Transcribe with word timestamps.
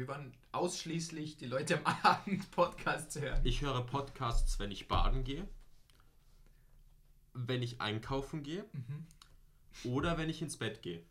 Wir 0.00 0.08
waren 0.08 0.32
ausschließlich 0.52 1.36
die 1.36 1.44
Leute 1.44 1.84
am 1.84 1.94
Abend 2.02 2.50
Podcasts 2.52 3.20
hören. 3.20 3.38
Ich 3.44 3.60
höre 3.60 3.84
Podcasts, 3.84 4.58
wenn 4.58 4.70
ich 4.70 4.88
baden 4.88 5.24
gehe, 5.24 5.46
wenn 7.34 7.62
ich 7.62 7.82
einkaufen 7.82 8.42
gehe 8.42 8.64
oder 9.84 10.16
wenn 10.16 10.30
ich 10.30 10.40
ins 10.40 10.56
Bett 10.56 10.80
gehe. 10.80 11.02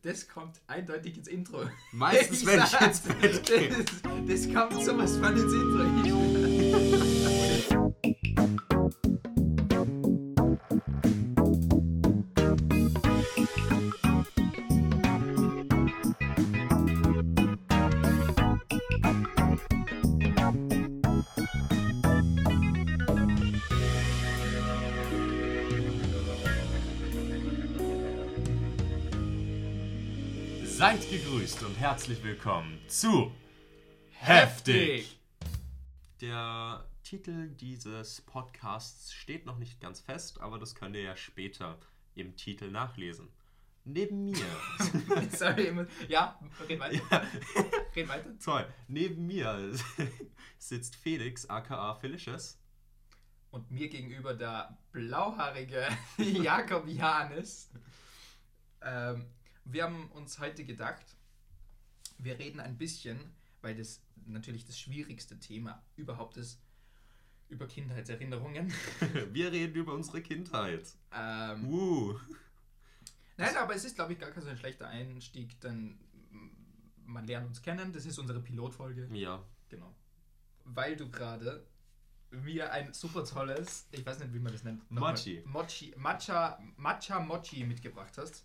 Das 0.00 0.28
kommt 0.28 0.62
eindeutig 0.66 1.18
ins 1.18 1.28
Intro. 1.28 1.68
Meistens, 1.92 2.46
wenn 2.46 2.60
ich 2.60 2.68
sag's. 2.68 3.04
ins 3.04 3.18
Bett 3.20 3.44
gehe. 3.44 3.68
Das, 3.68 3.86
das 4.26 4.54
kommt 4.54 4.82
sowas 4.82 5.18
von 5.18 5.36
ins 5.36 5.52
Intro. 5.52 5.84
Seid 31.44 31.50
gegrüßt 31.52 31.62
und 31.64 31.74
herzlich 31.78 32.22
willkommen 32.24 32.78
zu 32.88 33.30
Heftig. 34.12 35.20
Der 36.22 36.88
Titel 37.02 37.48
dieses 37.48 38.22
Podcasts 38.22 39.12
steht 39.12 39.44
noch 39.44 39.58
nicht 39.58 39.78
ganz 39.78 40.00
fest, 40.00 40.40
aber 40.40 40.58
das 40.58 40.74
könnt 40.74 40.96
ihr 40.96 41.02
ja 41.02 41.16
später 41.16 41.78
im 42.14 42.34
Titel 42.36 42.70
nachlesen. 42.70 43.28
Neben 43.84 44.24
mir, 44.24 44.46
Sorry, 45.36 45.70
ja, 46.08 46.40
red 46.66 46.80
weiter. 46.80 47.02
ja, 47.10 47.22
Red 47.94 48.08
weiter. 48.08 48.38
toll, 48.42 48.66
neben 48.88 49.26
mir 49.26 49.70
sitzt 50.58 50.96
Felix, 50.96 51.44
aka 51.50 51.94
Felicious. 51.96 52.58
Und 53.50 53.70
mir 53.70 53.90
gegenüber 53.90 54.32
der 54.32 54.78
blauhaarige 54.92 55.88
Jakob 56.16 56.88
Janis. 56.88 57.70
Ähm, 58.80 59.26
wir 59.66 59.82
haben 59.84 60.10
uns 60.12 60.38
heute 60.38 60.64
gedacht, 60.64 61.04
wir 62.18 62.38
reden 62.38 62.60
ein 62.60 62.76
bisschen, 62.76 63.18
weil 63.62 63.74
das 63.76 64.00
natürlich 64.26 64.64
das 64.66 64.78
schwierigste 64.78 65.38
Thema 65.38 65.82
überhaupt 65.96 66.36
ist, 66.36 66.60
über 67.48 67.66
Kindheitserinnerungen. 67.68 68.72
Wir 69.32 69.52
reden 69.52 69.74
über 69.74 69.92
unsere 69.92 70.22
Kindheit. 70.22 70.86
Ähm, 71.12 71.68
Uh. 71.68 72.18
nein, 73.36 73.54
aber 73.56 73.74
es 73.74 73.84
ist, 73.84 73.94
glaube 73.96 74.14
ich, 74.14 74.18
gar 74.18 74.30
kein 74.30 74.42
so 74.42 74.48
ein 74.48 74.56
schlechter 74.56 74.88
Einstieg, 74.88 75.60
denn 75.60 75.98
man 77.04 77.26
lernt 77.26 77.46
uns 77.46 77.60
kennen. 77.60 77.92
Das 77.92 78.06
ist 78.06 78.18
unsere 78.18 78.40
Pilotfolge. 78.40 79.08
Ja, 79.12 79.44
Genau. 79.68 79.94
Weil 80.64 80.96
du 80.96 81.10
gerade 81.10 81.66
mir 82.30 82.72
ein 82.72 82.92
super 82.94 83.24
tolles, 83.24 83.86
ich 83.92 84.04
weiß 84.04 84.18
nicht, 84.20 84.32
wie 84.32 84.38
man 84.38 84.52
das 84.52 84.64
nennt. 84.64 84.90
Mochi. 84.90 85.42
Mochi. 85.44 85.94
Matcha, 85.96 86.58
Matcha 86.76 87.20
Mochi 87.20 87.64
mitgebracht 87.64 88.16
hast. 88.16 88.44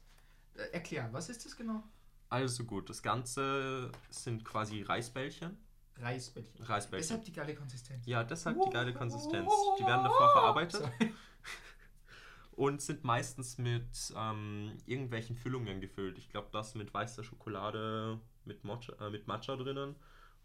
Äh, 0.55 0.73
erklär, 0.73 1.07
was 1.11 1.29
ist 1.29 1.45
das 1.45 1.55
genau? 1.55 1.83
Also 2.29 2.63
gut, 2.65 2.89
das 2.89 3.01
Ganze 3.01 3.91
sind 4.09 4.45
quasi 4.45 4.81
Reisbällchen. 4.83 5.57
Reisbällchen. 5.97 6.63
Reisbällchen. 6.63 7.07
Deshalb 7.07 7.25
die 7.25 7.33
geile 7.33 7.55
Konsistenz. 7.55 8.05
Ja, 8.05 8.23
deshalb 8.23 8.61
die 8.61 8.69
geile 8.69 8.93
Konsistenz. 8.93 9.51
Die 9.79 9.85
werden 9.85 10.03
davor 10.03 10.31
verarbeitet 10.31 10.81
Sorry. 10.81 11.13
und 12.51 12.81
sind 12.81 13.03
meistens 13.03 13.57
mit 13.57 14.13
ähm, 14.15 14.77
irgendwelchen 14.85 15.35
Füllungen 15.35 15.81
gefüllt. 15.81 16.17
Ich 16.17 16.29
glaube, 16.29 16.49
das 16.51 16.75
mit 16.75 16.93
weißer 16.93 17.23
Schokolade, 17.23 18.19
mit, 18.45 18.63
Mocha, 18.63 18.93
äh, 18.99 19.09
mit 19.09 19.27
Matcha 19.27 19.55
drinnen 19.55 19.95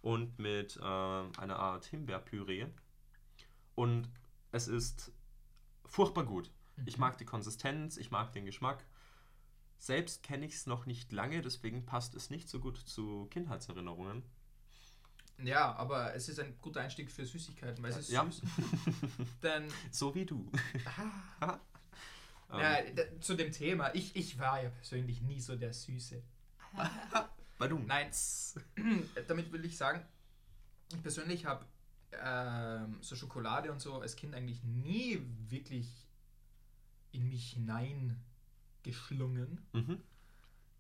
und 0.01 0.39
mit 0.39 0.77
äh, 0.77 0.81
einer 0.83 1.59
Art 1.59 1.85
Himbeerpüree. 1.87 2.67
Und 3.75 4.09
es 4.53 4.69
ist 4.69 5.13
furchtbar 5.85 6.25
gut. 6.25 6.51
Ich 6.87 6.99
mag 6.99 7.19
die 7.19 7.25
Konsistenz, 7.25 7.97
ich 7.97 8.11
mag 8.11 8.33
den 8.33 8.45
Geschmack. 8.45 8.85
Selbst 9.79 10.23
kenne 10.23 10.47
ich 10.47 10.55
es 10.55 10.67
noch 10.67 10.87
nicht 10.87 11.13
lange, 11.13 11.43
deswegen 11.43 11.85
passt 11.85 12.15
es 12.15 12.31
nicht 12.31 12.49
so 12.49 12.59
gut 12.61 12.79
zu 12.79 13.27
Kindheitserinnerungen. 13.31 14.23
Ja, 15.43 15.75
aber 15.75 16.15
es 16.15 16.29
ist 16.29 16.39
ein 16.39 16.55
guter 16.63 16.81
Einstieg 16.81 17.11
für 17.11 17.27
Süßigkeiten, 17.27 17.83
weil 17.83 17.91
es 17.91 17.99
ist 17.99 18.11
Ja. 18.11 18.25
süß. 18.25 18.41
Denn 19.43 19.69
So 19.91 20.15
wie 20.15 20.25
du. 20.25 20.51
ah, 21.41 21.59
Ähm, 22.53 22.61
ja, 22.61 22.83
d- 22.83 23.21
zu 23.21 23.35
dem 23.35 23.51
Thema, 23.51 23.93
ich, 23.95 24.15
ich 24.15 24.39
war 24.39 24.63
ja 24.63 24.69
persönlich 24.69 25.23
nie 25.23 25.41
so 25.41 25.57
der 25.57 25.73
Süße. 25.73 26.23
Badum. 27.59 27.87
Nein, 27.87 28.11
damit 29.29 29.51
will 29.51 29.65
ich 29.65 29.77
sagen, 29.77 30.05
ich 30.93 31.03
persönlich 31.03 31.47
habe 31.47 31.65
ähm, 32.13 32.99
so 33.01 33.17
Schokolade 33.17 33.73
und 33.73 33.81
so 33.81 34.01
als 34.01 34.15
Kind 34.15 34.35
eigentlich 34.35 34.63
nie 34.63 35.21
wirklich 35.49 36.07
in 37.13 37.29
mich 37.29 37.57
hineingeschlungen. 38.85 39.67
Mhm. 39.73 40.03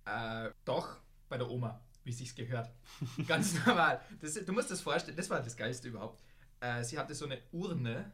Äh, 0.04 0.50
doch 0.64 1.00
bei 1.28 1.38
der 1.38 1.50
Oma, 1.50 1.80
wie 2.04 2.10
es 2.10 2.18
sich 2.18 2.34
gehört. 2.34 2.70
Ganz 3.26 3.54
normal. 3.66 4.00
Das, 4.20 4.34
du 4.34 4.52
musst 4.52 4.70
das 4.70 4.80
vorstellen, 4.80 5.16
das 5.16 5.30
war 5.30 5.42
das 5.42 5.56
Geilste 5.56 5.88
überhaupt. 5.88 6.22
Äh, 6.60 6.84
sie 6.84 6.98
hatte 6.98 7.14
so 7.14 7.24
eine 7.24 7.40
Urne, 7.52 8.12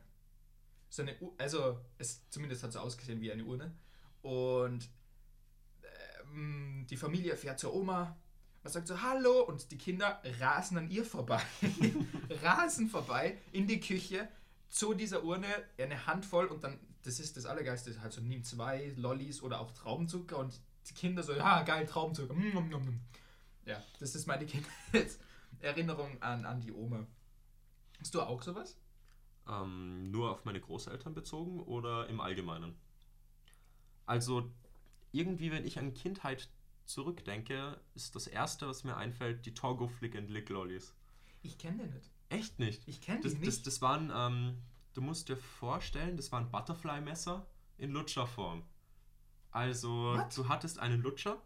so 0.88 1.02
eine, 1.02 1.16
U 1.20 1.32
also 1.38 1.80
es 1.98 2.28
zumindest 2.30 2.62
hat 2.62 2.72
so 2.72 2.80
ausgesehen 2.80 3.20
wie 3.20 3.32
eine 3.32 3.44
Urne. 3.44 3.74
Und 4.22 4.88
ähm, 6.22 6.86
die 6.88 6.96
Familie 6.96 7.36
fährt 7.36 7.58
zur 7.58 7.74
Oma, 7.74 8.16
man 8.62 8.72
sagt 8.72 8.88
so 8.88 9.00
Hallo 9.00 9.42
und 9.42 9.70
die 9.70 9.78
Kinder 9.78 10.20
rasen 10.38 10.76
an 10.76 10.90
ihr 10.90 11.04
vorbei, 11.04 11.40
rasen 12.42 12.88
vorbei 12.90 13.38
in 13.52 13.66
die 13.66 13.80
Küche 13.80 14.28
zu 14.68 14.94
dieser 14.94 15.24
Urne, 15.24 15.48
eine 15.78 16.06
Handvoll 16.06 16.46
und 16.46 16.62
dann, 16.62 16.78
das 17.02 17.20
ist 17.20 17.36
das 17.36 17.46
Allergeilste, 17.46 18.00
halt 18.00 18.12
so 18.12 18.20
nimm 18.20 18.44
zwei 18.44 18.92
Lollis 18.96 19.42
oder 19.42 19.60
auch 19.60 19.72
Traubenzucker 19.72 20.38
und 20.38 20.60
die 20.88 20.94
Kinder 20.94 21.22
so, 21.22 21.34
ja 21.34 21.62
geil, 21.62 21.86
Traubenzucker. 21.86 22.34
Mm, 22.34 22.54
mm, 22.54 22.74
mm. 22.74 23.00
Ja, 23.66 23.82
das 23.98 24.14
ist 24.14 24.26
meine 24.26 24.46
Kindheitserinnerung 24.92 26.20
an, 26.22 26.44
an 26.44 26.60
die 26.60 26.72
Oma. 26.72 27.06
Hast 28.00 28.14
du 28.14 28.22
auch 28.22 28.42
sowas? 28.42 28.76
Ähm, 29.48 30.10
nur 30.10 30.30
auf 30.30 30.44
meine 30.44 30.60
Großeltern 30.60 31.14
bezogen 31.14 31.60
oder 31.60 32.08
im 32.08 32.20
Allgemeinen? 32.20 32.74
Also, 34.06 34.50
irgendwie, 35.12 35.50
wenn 35.50 35.64
ich 35.64 35.78
an 35.78 35.94
Kindheit 35.94 36.48
zurückdenke, 36.84 37.80
ist 37.94 38.16
das 38.16 38.26
erste, 38.26 38.66
was 38.66 38.84
mir 38.84 38.96
einfällt, 38.96 39.46
die 39.46 39.54
Togo 39.54 39.88
Flick 39.88 40.16
and 40.16 40.30
Lick 40.30 40.48
Lollis. 40.48 40.94
Ich 41.42 41.58
kenne 41.58 41.78
den 41.84 41.94
nicht. 41.94 42.10
Echt 42.28 42.58
nicht? 42.58 42.82
Ich 42.86 43.00
kenne 43.00 43.20
Das, 43.22 43.32
die 43.34 43.40
das, 43.40 43.56
nicht. 43.56 43.66
das 43.66 43.80
waren, 43.82 44.12
ähm, 44.14 44.58
du 44.94 45.00
musst 45.00 45.28
dir 45.28 45.36
vorstellen, 45.36 46.16
das 46.16 46.32
waren 46.32 46.50
Butterfly-Messer 46.50 47.46
in 47.78 47.92
Lutscherform. 47.92 48.62
Also, 49.50 50.14
What? 50.16 50.36
du 50.36 50.48
hattest 50.48 50.78
einen 50.78 51.02
Lutscher 51.02 51.40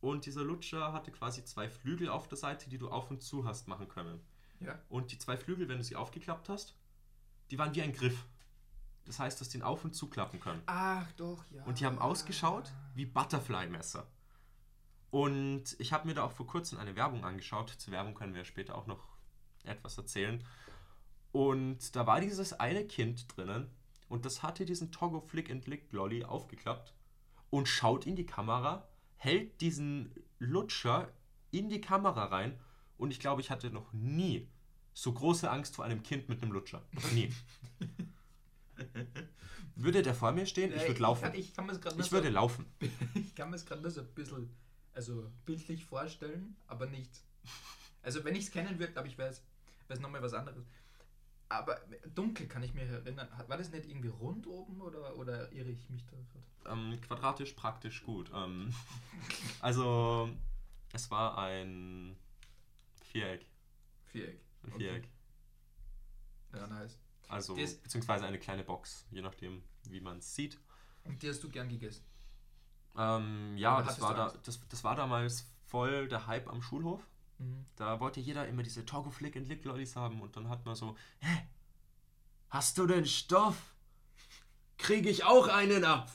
und 0.00 0.26
dieser 0.26 0.42
Lutscher 0.42 0.92
hatte 0.92 1.12
quasi 1.12 1.44
zwei 1.44 1.68
Flügel 1.68 2.08
auf 2.08 2.28
der 2.28 2.38
Seite, 2.38 2.68
die 2.68 2.78
du 2.78 2.88
auf 2.90 3.10
und 3.10 3.22
zu 3.22 3.44
hast 3.44 3.68
machen 3.68 3.88
können. 3.88 4.20
ja. 4.60 4.78
Und 4.88 5.12
die 5.12 5.18
zwei 5.18 5.36
Flügel, 5.36 5.68
wenn 5.68 5.78
du 5.78 5.84
sie 5.84 5.96
aufgeklappt 5.96 6.48
hast, 6.48 6.76
die 7.50 7.58
waren 7.58 7.74
wie 7.74 7.82
ein 7.82 7.92
Griff. 7.92 8.26
Das 9.04 9.20
heißt, 9.20 9.38
du 9.38 9.44
hast 9.44 9.54
den 9.54 9.62
auf 9.62 9.84
und 9.84 9.94
zuklappen 9.94 10.40
können. 10.40 10.62
Ach 10.66 11.10
doch, 11.12 11.44
ja. 11.50 11.62
Und 11.64 11.78
die 11.78 11.86
haben 11.86 11.98
ausgeschaut 12.00 12.72
wie 12.94 13.06
Butterfly-Messer. 13.06 14.06
Und 15.10 15.76
ich 15.78 15.92
habe 15.92 16.08
mir 16.08 16.14
da 16.14 16.24
auch 16.24 16.32
vor 16.32 16.46
kurzem 16.46 16.78
eine 16.78 16.96
Werbung 16.96 17.24
angeschaut. 17.24 17.70
Zur 17.70 17.92
Werbung 17.92 18.14
können 18.14 18.34
wir 18.34 18.44
später 18.44 18.74
auch 18.74 18.86
noch 18.86 19.06
etwas 19.64 19.96
erzählen. 19.96 20.44
Und 21.36 21.94
da 21.94 22.06
war 22.06 22.22
dieses 22.22 22.54
eine 22.54 22.86
Kind 22.86 23.26
drinnen 23.36 23.68
und 24.08 24.24
das 24.24 24.42
hatte 24.42 24.64
diesen 24.64 24.90
Togo 24.90 25.20
Flick 25.20 25.50
and 25.50 25.66
Lick 25.66 25.92
Lolly 25.92 26.24
aufgeklappt 26.24 26.94
und 27.50 27.68
schaut 27.68 28.06
in 28.06 28.16
die 28.16 28.24
Kamera, 28.24 28.88
hält 29.16 29.60
diesen 29.60 30.14
Lutscher 30.38 31.12
in 31.50 31.68
die 31.68 31.82
Kamera 31.82 32.24
rein 32.24 32.58
und 32.96 33.10
ich 33.10 33.20
glaube, 33.20 33.42
ich 33.42 33.50
hatte 33.50 33.70
noch 33.70 33.92
nie 33.92 34.48
so 34.94 35.12
große 35.12 35.50
Angst 35.50 35.76
vor 35.76 35.84
einem 35.84 36.02
Kind 36.02 36.30
mit 36.30 36.42
einem 36.42 36.52
Lutscher. 36.52 36.82
Noch 36.92 37.12
nie. 37.12 37.30
Würde 39.74 40.00
der 40.00 40.14
vor 40.14 40.32
mir 40.32 40.46
stehen, 40.46 40.72
ich 40.74 40.88
würde 40.88 41.02
laufen. 41.02 41.24
Kann, 41.24 41.34
ich 41.34 41.52
kann 41.52 41.68
es 41.68 41.82
gerade 41.82 42.00
Ich 42.00 42.12
würde 42.12 42.30
laufen. 42.30 42.64
ich 43.14 43.34
kann 43.34 43.50
mir 43.50 43.56
es 43.56 43.66
gerade 43.66 43.82
nur 43.82 43.90
so 43.90 44.00
ein 44.00 44.08
bisschen, 44.14 44.48
also 44.94 45.30
bildlich 45.44 45.84
vorstellen, 45.84 46.56
aber 46.66 46.86
nicht. 46.86 47.10
Also 48.00 48.24
wenn 48.24 48.34
ich 48.34 48.44
es 48.44 48.50
kennen 48.50 48.78
würde, 48.78 48.94
glaube 48.94 49.08
ich, 49.08 49.18
wäre 49.18 49.34
es 49.88 50.00
nochmal 50.00 50.22
was 50.22 50.32
anderes. 50.32 50.64
Aber 51.48 51.80
dunkel 52.14 52.48
kann 52.48 52.62
ich 52.64 52.74
mich 52.74 52.88
erinnern. 52.88 53.28
War 53.46 53.56
das 53.56 53.70
nicht 53.70 53.86
irgendwie 53.86 54.08
rund 54.08 54.46
oben 54.46 54.80
oder, 54.80 55.16
oder 55.16 55.52
irre 55.52 55.70
ich 55.70 55.88
mich 55.90 56.04
da 56.06 56.16
gerade? 56.16 56.80
Ähm, 56.80 57.00
quadratisch 57.00 57.52
praktisch 57.52 58.02
gut. 58.02 58.30
Ähm, 58.34 58.74
also, 59.60 60.28
es 60.92 61.08
war 61.10 61.38
ein 61.38 62.16
Viereck. 63.12 63.46
Viereck. 64.06 64.40
Ein 64.64 64.72
Okay. 64.72 64.78
Viereck. 64.78 65.08
Ja, 66.54 66.66
nice. 66.66 66.98
Also, 67.28 67.54
Das- 67.56 67.74
beziehungsweise 67.74 68.26
eine 68.26 68.38
kleine 68.38 68.64
Box, 68.64 69.06
je 69.10 69.22
nachdem, 69.22 69.62
wie 69.88 70.00
man 70.00 70.18
es 70.18 70.34
sieht. 70.34 70.58
Und 71.04 71.22
die 71.22 71.28
hast 71.28 71.42
du 71.44 71.48
gern 71.48 71.68
gegessen. 71.68 72.04
Ähm, 72.96 73.56
ja, 73.56 73.82
das 73.82 74.00
war, 74.00 74.14
da, 74.14 74.32
das, 74.42 74.66
das 74.68 74.82
war 74.82 74.96
damals 74.96 75.48
voll 75.66 76.08
der 76.08 76.26
Hype 76.26 76.48
am 76.48 76.62
Schulhof. 76.62 77.06
Mhm. 77.38 77.66
Da 77.76 78.00
wollte 78.00 78.20
jeder 78.20 78.46
immer 78.48 78.62
diese 78.62 78.84
Togo 78.84 79.10
Flick 79.10 79.36
and 79.36 79.48
Lick 79.48 79.64
Lollis 79.64 79.96
haben 79.96 80.20
und 80.20 80.36
dann 80.36 80.48
hat 80.48 80.64
man 80.64 80.74
so, 80.74 80.96
hä? 81.20 81.46
Hast 82.48 82.78
du 82.78 82.86
den 82.86 83.06
Stoff? 83.06 83.74
Kriege 84.78 85.08
ich 85.08 85.24
auch 85.24 85.48
einen 85.48 85.84
ab? 85.84 86.10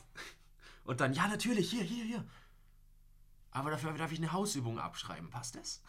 Und 0.84 1.02
dann, 1.02 1.14
ja, 1.14 1.28
natürlich, 1.28 1.70
hier, 1.70 1.84
hier, 1.84 2.06
hier. 2.06 2.26
Aber 3.52 3.70
dafür 3.70 3.94
darf 3.94 4.12
ich 4.12 4.20
eine 4.20 4.32
Hausübung 4.32 4.80
abschreiben. 4.80 5.30
Passt 5.30 5.56
das? 5.56 5.82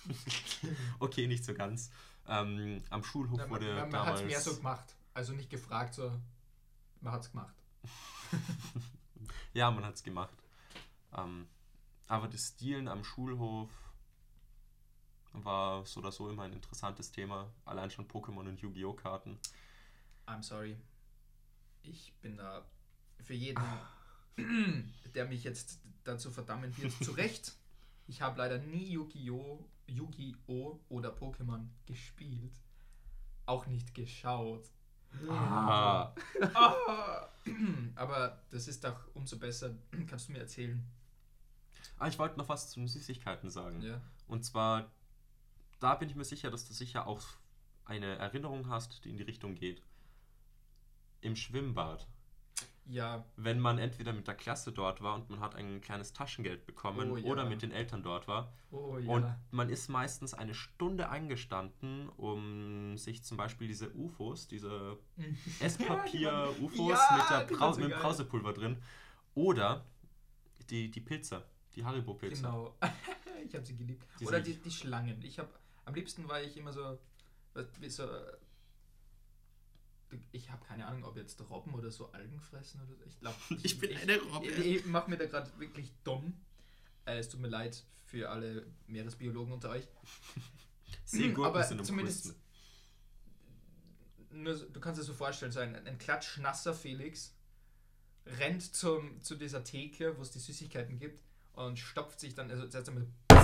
okay, 0.98 1.26
nicht 1.26 1.44
so 1.44 1.54
ganz. 1.54 1.90
Ähm, 2.26 2.82
am 2.90 3.04
Schulhof 3.04 3.38
Ja, 3.38 3.46
man 3.46 3.50
wurde 3.50 3.74
man, 3.74 3.90
man 3.90 4.00
hat 4.00 4.14
es 4.14 4.20
damals... 4.20 4.24
mehr 4.24 4.40
so 4.40 4.56
gemacht. 4.56 4.96
Also 5.14 5.32
nicht 5.32 5.50
gefragt, 5.50 5.94
so. 5.94 6.12
Man 7.00 7.12
hat 7.12 7.22
es 7.22 7.30
gemacht. 7.30 7.54
Ja, 9.54 9.70
man 9.70 9.84
hat 9.84 9.94
es 9.94 10.02
gemacht. 10.02 10.36
Ähm, 11.16 11.46
aber 12.08 12.28
das 12.28 12.48
Stilen 12.48 12.88
am 12.88 13.04
Schulhof 13.04 13.70
war 15.32 15.84
so 15.86 16.00
oder 16.00 16.12
so 16.12 16.28
immer 16.30 16.44
ein 16.44 16.52
interessantes 16.52 17.10
Thema. 17.10 17.50
Allein 17.64 17.90
schon 17.90 18.06
Pokémon 18.06 18.48
und 18.48 18.60
Yu-Gi-Oh! 18.60 18.92
Karten. 18.92 19.38
I'm 20.26 20.42
sorry. 20.42 20.76
Ich 21.82 22.12
bin 22.20 22.36
da 22.36 22.64
für 23.22 23.34
jeden, 23.34 23.62
der 25.14 25.26
mich 25.26 25.44
jetzt 25.44 25.80
dazu 26.04 26.30
verdammen 26.30 26.76
wird, 26.76 26.92
zu 26.92 27.12
Recht. 27.12 27.52
Ich 28.08 28.20
habe 28.20 28.36
leider 28.36 28.58
nie 28.58 28.90
Yu-Gi-Oh! 28.90 29.64
Yu-Gi-Oh! 29.86 30.80
oder 30.88 31.10
Pokémon 31.10 31.68
gespielt. 31.86 32.52
Auch 33.46 33.66
nicht 33.66 33.94
geschaut. 33.94 34.68
Ah. 35.28 36.12
Ah. 36.52 37.28
Aber 37.94 38.42
das 38.50 38.68
ist 38.68 38.82
doch 38.84 38.98
umso 39.14 39.38
besser. 39.38 39.74
Kannst 40.08 40.28
du 40.28 40.32
mir 40.32 40.40
erzählen? 40.40 40.84
Ah, 41.98 42.08
ich 42.08 42.18
wollte 42.18 42.38
noch 42.38 42.48
was 42.48 42.70
zu 42.70 42.80
den 42.80 42.88
Süßigkeiten 42.88 43.50
sagen. 43.50 43.80
Ja. 43.82 44.00
Und 44.26 44.44
zwar, 44.44 44.90
da 45.82 45.94
bin 45.94 46.08
ich 46.08 46.14
mir 46.16 46.24
sicher, 46.24 46.50
dass 46.50 46.66
du 46.66 46.72
sicher 46.74 47.06
auch 47.06 47.22
eine 47.84 48.16
Erinnerung 48.16 48.68
hast, 48.68 49.04
die 49.04 49.10
in 49.10 49.16
die 49.16 49.22
Richtung 49.24 49.54
geht. 49.54 49.82
Im 51.20 51.36
Schwimmbad. 51.36 52.06
Ja, 52.86 53.24
Wenn 53.36 53.60
man 53.60 53.78
entweder 53.78 54.12
mit 54.12 54.26
der 54.26 54.34
Klasse 54.34 54.72
dort 54.72 55.02
war 55.02 55.14
und 55.14 55.30
man 55.30 55.38
hat 55.38 55.54
ein 55.54 55.80
kleines 55.80 56.12
Taschengeld 56.12 56.66
bekommen 56.66 57.12
Oh, 57.12 57.16
ja. 57.16 57.30
oder 57.30 57.44
mit 57.48 57.62
den 57.62 57.70
Eltern 57.70 58.02
dort 58.02 58.26
war. 58.26 58.52
oh 58.72 58.98
ja. 58.98 59.08
Und 59.08 59.26
man 59.52 59.68
ist 59.70 59.88
meistens 59.88 60.34
eine 60.34 60.52
Stunde 60.52 61.08
eingestanden, 61.08 62.08
um 62.10 62.96
sich 62.98 63.22
zum 63.22 63.36
Beispiel 63.36 63.68
diese 63.68 63.94
UFOs, 63.94 64.48
diese 64.48 64.98
Esspapier-UFOs 65.60 66.98
Ja, 66.98 67.16
mit, 67.16 67.30
der 67.30 67.44
die 67.46 67.54
Brau 67.54 67.72
so 67.72 67.80
mit 67.80 67.92
dem. 67.92 67.98
Brausepulver 68.00 68.52
drin 68.52 68.76
oder 69.34 69.84
die, 70.68 70.90
die 70.90 71.00
Pilze, 71.00 71.44
die 71.76 71.84
Haribo-Pilze. 71.84 72.42
Genau. 72.42 72.74
ich 73.46 73.54
habe 73.54 73.64
sie 73.64 73.76
geliebt. 73.76 74.04
Die 74.18 74.26
Oder 74.26 74.40
die, 74.40 74.54
die 74.56 74.70
Schlangen. 74.72 75.22
Ich 75.22 75.38
habe 75.38 75.50
am 75.84 75.94
liebsten 75.94 76.28
war 76.28 76.42
ich 76.42 76.56
immer 76.56 76.72
so, 76.72 76.98
wie 77.80 77.88
so 77.88 78.08
ich 80.30 80.50
habe 80.50 80.64
keine 80.66 80.86
Ahnung, 80.86 81.04
ob 81.04 81.16
jetzt 81.16 81.40
Robben 81.48 81.74
oder 81.74 81.90
so 81.90 82.10
Algen 82.12 82.38
fressen 82.40 82.80
oder 82.82 82.94
so. 82.94 83.04
Ich 83.06 83.18
glaube, 83.18 83.36
Ich 83.62 83.78
bin 83.78 83.96
eine 83.96 84.20
Robbe. 84.20 84.46
Ich, 84.46 84.76
ich 84.76 84.86
mache 84.86 85.08
mir 85.08 85.16
da 85.16 85.26
gerade 85.26 85.50
wirklich 85.58 85.90
dumm. 86.04 86.34
Äh, 87.06 87.18
es 87.18 87.28
tut 87.28 87.40
mir 87.40 87.48
leid 87.48 87.82
für 88.04 88.28
alle 88.28 88.66
Meeresbiologen 88.86 89.54
unter 89.54 89.70
euch. 89.70 89.88
Seegurken 91.04 91.44
Aber 91.44 91.64
sind 91.64 91.84
zumindest 91.84 92.34
nur, 94.30 94.54
du 94.54 94.80
kannst 94.80 95.00
dir 95.00 95.04
so 95.04 95.14
vorstellen, 95.14 95.52
so 95.52 95.60
ein, 95.60 95.74
ein 95.86 95.98
klatschnasser 95.98 96.74
Felix 96.74 97.34
rennt 98.26 98.74
zum, 98.74 99.20
zu 99.20 99.34
dieser 99.34 99.64
Theke, 99.64 100.16
wo 100.16 100.22
es 100.22 100.30
die 100.30 100.38
Süßigkeiten 100.38 100.98
gibt 100.98 101.22
und 101.52 101.78
stopft 101.78 102.20
sich 102.20 102.34
dann, 102.34 102.50
also 102.50 102.66
zuerst 102.66 102.88
einmal 102.88 103.06
so, 103.30 103.38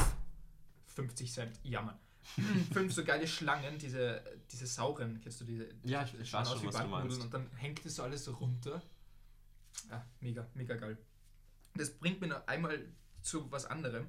50 0.94 1.32
Cent, 1.32 1.60
jammer. 1.62 1.98
Fünf 2.72 2.92
so 2.94 3.04
geile 3.04 3.26
Schlangen, 3.26 3.78
diese, 3.78 4.22
diese 4.50 4.66
sauren, 4.66 5.20
kennst 5.20 5.40
du 5.40 5.44
diese? 5.44 5.68
Ja, 5.82 6.04
ich- 6.04 6.12
die 6.12 6.18
ich 6.18 6.32
weiß 6.32 6.48
aus 6.48 6.54
schon, 6.54 6.62
wie 6.62 6.66
was 6.72 6.76
du 6.82 6.88
meinst. 6.88 7.20
Und 7.20 7.34
dann 7.34 7.50
hängt 7.56 7.84
das 7.84 7.96
so 7.96 8.02
alles 8.02 8.24
so 8.24 8.32
runter. 8.34 8.82
Ja, 9.90 10.04
mega, 10.20 10.46
mega 10.54 10.76
geil. 10.76 10.98
Das 11.74 11.90
bringt 11.90 12.20
mir 12.20 12.28
noch 12.28 12.46
einmal 12.46 12.84
zu 13.22 13.50
was 13.50 13.64
anderem, 13.66 14.06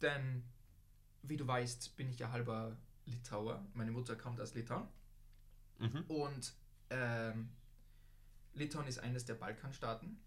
denn 0.00 0.44
wie 1.22 1.36
du 1.36 1.46
weißt, 1.46 1.96
bin 1.96 2.08
ich 2.08 2.18
ja 2.18 2.30
halber 2.30 2.76
Litauer. 3.06 3.64
Meine 3.74 3.90
Mutter 3.92 4.16
kommt 4.16 4.40
aus 4.40 4.54
Litauen. 4.54 4.88
Mhm. 5.78 6.02
Und 6.08 6.52
ähm, 6.90 7.50
Litauen 8.54 8.86
ist 8.86 8.98
eines 8.98 9.24
der 9.24 9.34
Balkanstaaten. 9.34 10.20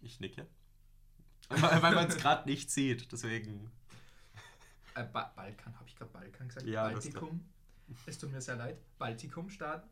Ich 0.00 0.20
nicke. 0.20 0.46
weil 1.48 1.80
man 1.94 2.08
es 2.08 2.16
gerade 2.16 2.48
nicht 2.48 2.70
sieht, 2.70 3.10
deswegen. 3.12 3.70
Äh, 4.94 5.04
ba 5.04 5.32
Balkan, 5.34 5.74
habe 5.78 5.88
ich 5.88 5.96
gerade 5.96 6.10
Balkan 6.10 6.48
gesagt? 6.48 6.66
Ja, 6.66 6.88
Baltikum. 6.88 7.44
Es 8.06 8.18
tut 8.18 8.30
mir 8.32 8.40
sehr 8.40 8.56
leid. 8.56 8.78
Baltikum-Staaten. 8.98 9.88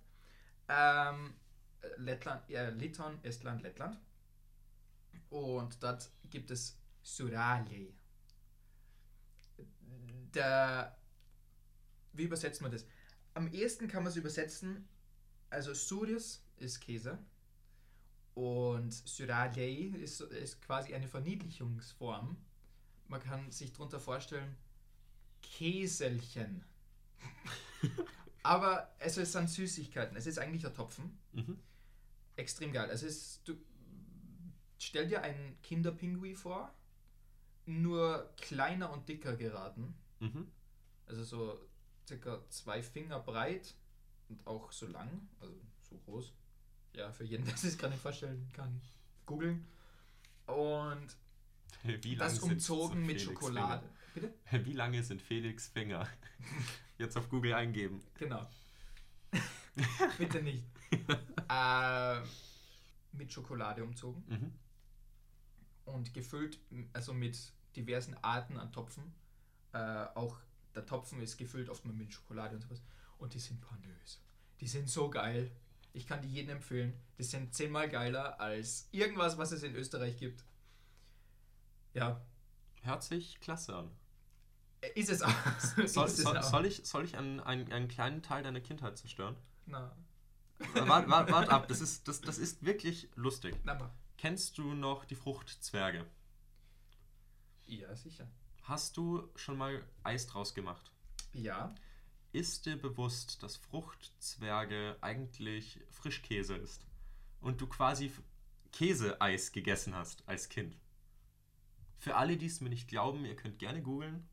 Ähm, 0.69 1.35
äh, 1.81 1.89
Lettland, 1.99 2.49
äh, 2.51 2.71
Litauen, 2.71 3.23
Estland, 3.25 3.63
Lettland. 3.63 3.99
Und 5.31 5.83
dort 5.83 6.11
gibt 6.29 6.51
es 6.51 6.79
Suralje. 7.03 7.93
Der, 10.35 10.97
wie 12.13 12.25
übersetzt 12.25 12.63
man 12.63 12.71
das? 12.71 12.87
Am 13.35 13.49
ehesten 13.49 13.89
kann 13.89 14.03
man 14.03 14.11
es 14.11 14.17
übersetzen, 14.17 14.89
also 15.51 15.75
Surius 15.75 16.45
ist 16.57 16.81
Käse 16.81 17.19
und 18.35 18.93
Suralje 18.93 19.97
ist, 19.97 20.21
ist 20.21 20.63
quasi 20.63 20.95
eine 20.95 21.09
Verniedlichungsform. 21.09 22.37
Man 23.09 23.21
kann 23.21 23.51
sich 23.51 23.73
darunter 23.73 23.99
vorstellen, 23.99 24.57
Käselchen. 25.43 26.65
Aber 28.43 28.95
es 28.99 29.17
ist 29.17 29.37
an 29.37 29.49
Süßigkeiten. 29.49 30.17
Es 30.17 30.27
ist 30.27 30.39
eigentlich 30.39 30.67
ein 30.67 30.75
Topfen. 30.75 31.19
Mhm. 31.33 31.59
Extrem 32.37 32.73
geil. 32.73 32.89
Es 32.91 33.03
ist, 33.03 33.43
du 33.47 33.57
stell 34.79 35.07
dir 35.09 35.23
einen 35.23 35.61
Kinderpingui 35.63 36.35
vor, 36.35 36.75
nur 37.67 38.33
kleiner 38.37 38.91
und 38.91 39.09
dicker 39.09 39.37
geraten. 39.37 39.95
Mhm. 40.21 40.51
Also 41.07 41.25
so 41.25 41.69
circa 42.07 42.43
zwei 42.49 42.83
Finger 42.83 43.21
breit 43.21 43.75
und 44.29 44.47
auch 44.47 44.73
so 44.73 44.87
lang, 44.87 45.29
also 45.41 45.55
so 45.83 45.99
groß. 45.99 46.33
Ja, 46.95 47.13
für 47.13 47.25
jeden, 47.25 47.45
der 47.45 47.57
sich 47.57 47.79
gar 47.79 47.89
nicht 47.89 48.01
vorstellen 48.01 48.49
kann, 48.53 48.81
googeln. 49.27 49.67
Und 50.47 51.17
Wie 51.85 52.17
das 52.17 52.37
sind 52.37 52.53
umzogen 52.53 53.01
mit 53.07 53.21
Felix 53.21 53.25
Schokolade. 53.25 53.89
Bitte? 54.15 54.35
Wie 54.65 54.73
lange 54.73 55.03
sind 55.03 55.23
Felix 55.23 55.69
Finger? 55.69 56.09
Jetzt 56.99 57.17
auf 57.17 57.29
Google 57.29 57.55
eingeben. 57.55 58.03
Genau. 58.19 58.49
Bitte 60.19 60.43
nicht. 60.43 60.65
äh, 61.49 62.21
mit 63.13 63.33
Schokolade 63.33 63.83
umzogen 63.85 64.23
Mhm. 64.29 64.53
und 65.85 66.13
gefüllt, 66.15 66.59
also 66.93 67.15
mit 67.15 67.39
diversen 67.77 68.15
Arten 68.23 68.57
an 68.59 68.73
Topfen. 68.73 69.15
Äh, 69.73 69.79
auch 69.79 70.37
der 70.75 70.87
Topfen 70.87 71.21
ist 71.21 71.37
gefüllt 71.37 71.69
oft 71.69 71.85
mal 71.85 71.93
mit 71.95 72.13
Schokolade 72.13 72.57
und 72.57 72.63
sowas. 72.63 72.83
Und 73.19 73.35
die 73.35 73.39
sind 73.39 73.61
pornös. 73.61 74.21
Die 74.61 74.67
sind 74.69 74.89
so 74.89 75.09
geil. 75.11 75.51
Ich 75.93 76.07
kann 76.07 76.23
die 76.23 76.29
jedem 76.29 76.57
empfehlen. 76.57 76.93
Die 77.19 77.25
sind 77.25 77.55
zehnmal 77.55 77.89
geiler 77.89 78.41
als 78.41 78.89
irgendwas, 78.93 79.39
was 79.39 79.53
es 79.53 79.63
in 79.63 79.75
Österreich 79.75 80.17
gibt. 80.19 80.45
Ja, 81.95 82.25
Hört 82.83 83.03
sich 83.03 83.39
klasse 83.41 83.77
an. 83.77 83.91
ist 84.95 85.11
es 85.11 85.23
auch. 85.23 85.31
Soll, 85.85 85.85
Ist 85.85 85.97
es 85.97 86.17
soll, 86.23 86.37
auch. 86.39 86.43
soll 86.43 86.67
ich, 86.67 86.83
soll 86.87 87.05
ich 87.05 87.17
einen, 87.17 87.41
einen, 87.41 87.71
einen 87.73 87.89
kleinen 87.89 88.23
Teil 88.23 88.43
deiner 88.43 88.61
Kindheit 88.61 88.97
zerstören? 88.99 89.37
Na, 89.67 89.95
Wart, 90.75 91.09
wart, 91.09 91.31
wart 91.31 91.49
ab, 91.49 91.69
das 91.69 91.81
ist, 91.81 92.07
das, 92.07 92.21
das 92.21 92.37
ist 92.39 92.65
wirklich 92.65 93.09
lustig. 93.15 93.55
na 93.65 93.75
mal. 93.75 93.91
Kennst 94.19 94.59
du 94.59 94.75
noch 94.75 95.05
die 95.07 95.15
Fruchtzwerge? 95.15 96.07
Ja, 97.67 97.95
sicher. 97.97 98.27
Hast 98.63 98.97
du 98.99 99.29
schon 99.37 99.57
mal 99.57 99.83
Eis 100.03 100.27
draus 100.27 100.55
gemacht? 100.55 100.91
Ja, 101.33 101.75
Ist 102.33 102.67
dir 102.67 102.77
bewusst, 102.77 103.43
dass 103.43 103.57
Fruchtzwerge 103.57 104.97
eigentlich 105.01 105.81
Frischkäse 105.91 106.57
ist? 106.57 106.87
Und 107.41 107.61
du 107.61 107.67
quasi 107.67 108.13
Käseeis 108.73 109.53
gegessen 109.53 109.95
hast 109.95 110.23
als 110.29 110.49
Kind? 110.49 110.77
Für 112.01 112.17
alle, 112.17 112.37
die 112.39 112.47
es 112.47 112.61
mir 112.63 112.71
nicht 112.71 112.89
glauben, 112.89 113.25
ihr 113.27 113.37
könnt 113.37 113.59
gerne 113.59 113.83
googeln. 113.83 114.27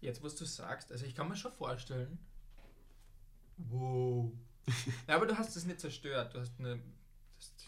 Jetzt, 0.00 0.22
was 0.22 0.34
du 0.34 0.44
sagst, 0.44 0.90
also 0.90 1.06
ich 1.06 1.14
kann 1.14 1.28
mir 1.28 1.36
schon 1.36 1.52
vorstellen. 1.52 2.18
Wow. 3.56 4.32
ja, 5.08 5.14
aber 5.16 5.26
du 5.26 5.38
hast 5.38 5.56
es 5.56 5.64
nicht 5.64 5.80
zerstört. 5.80 6.34
Du 6.34 6.40
hast 6.40 6.58
eine. 6.58 6.80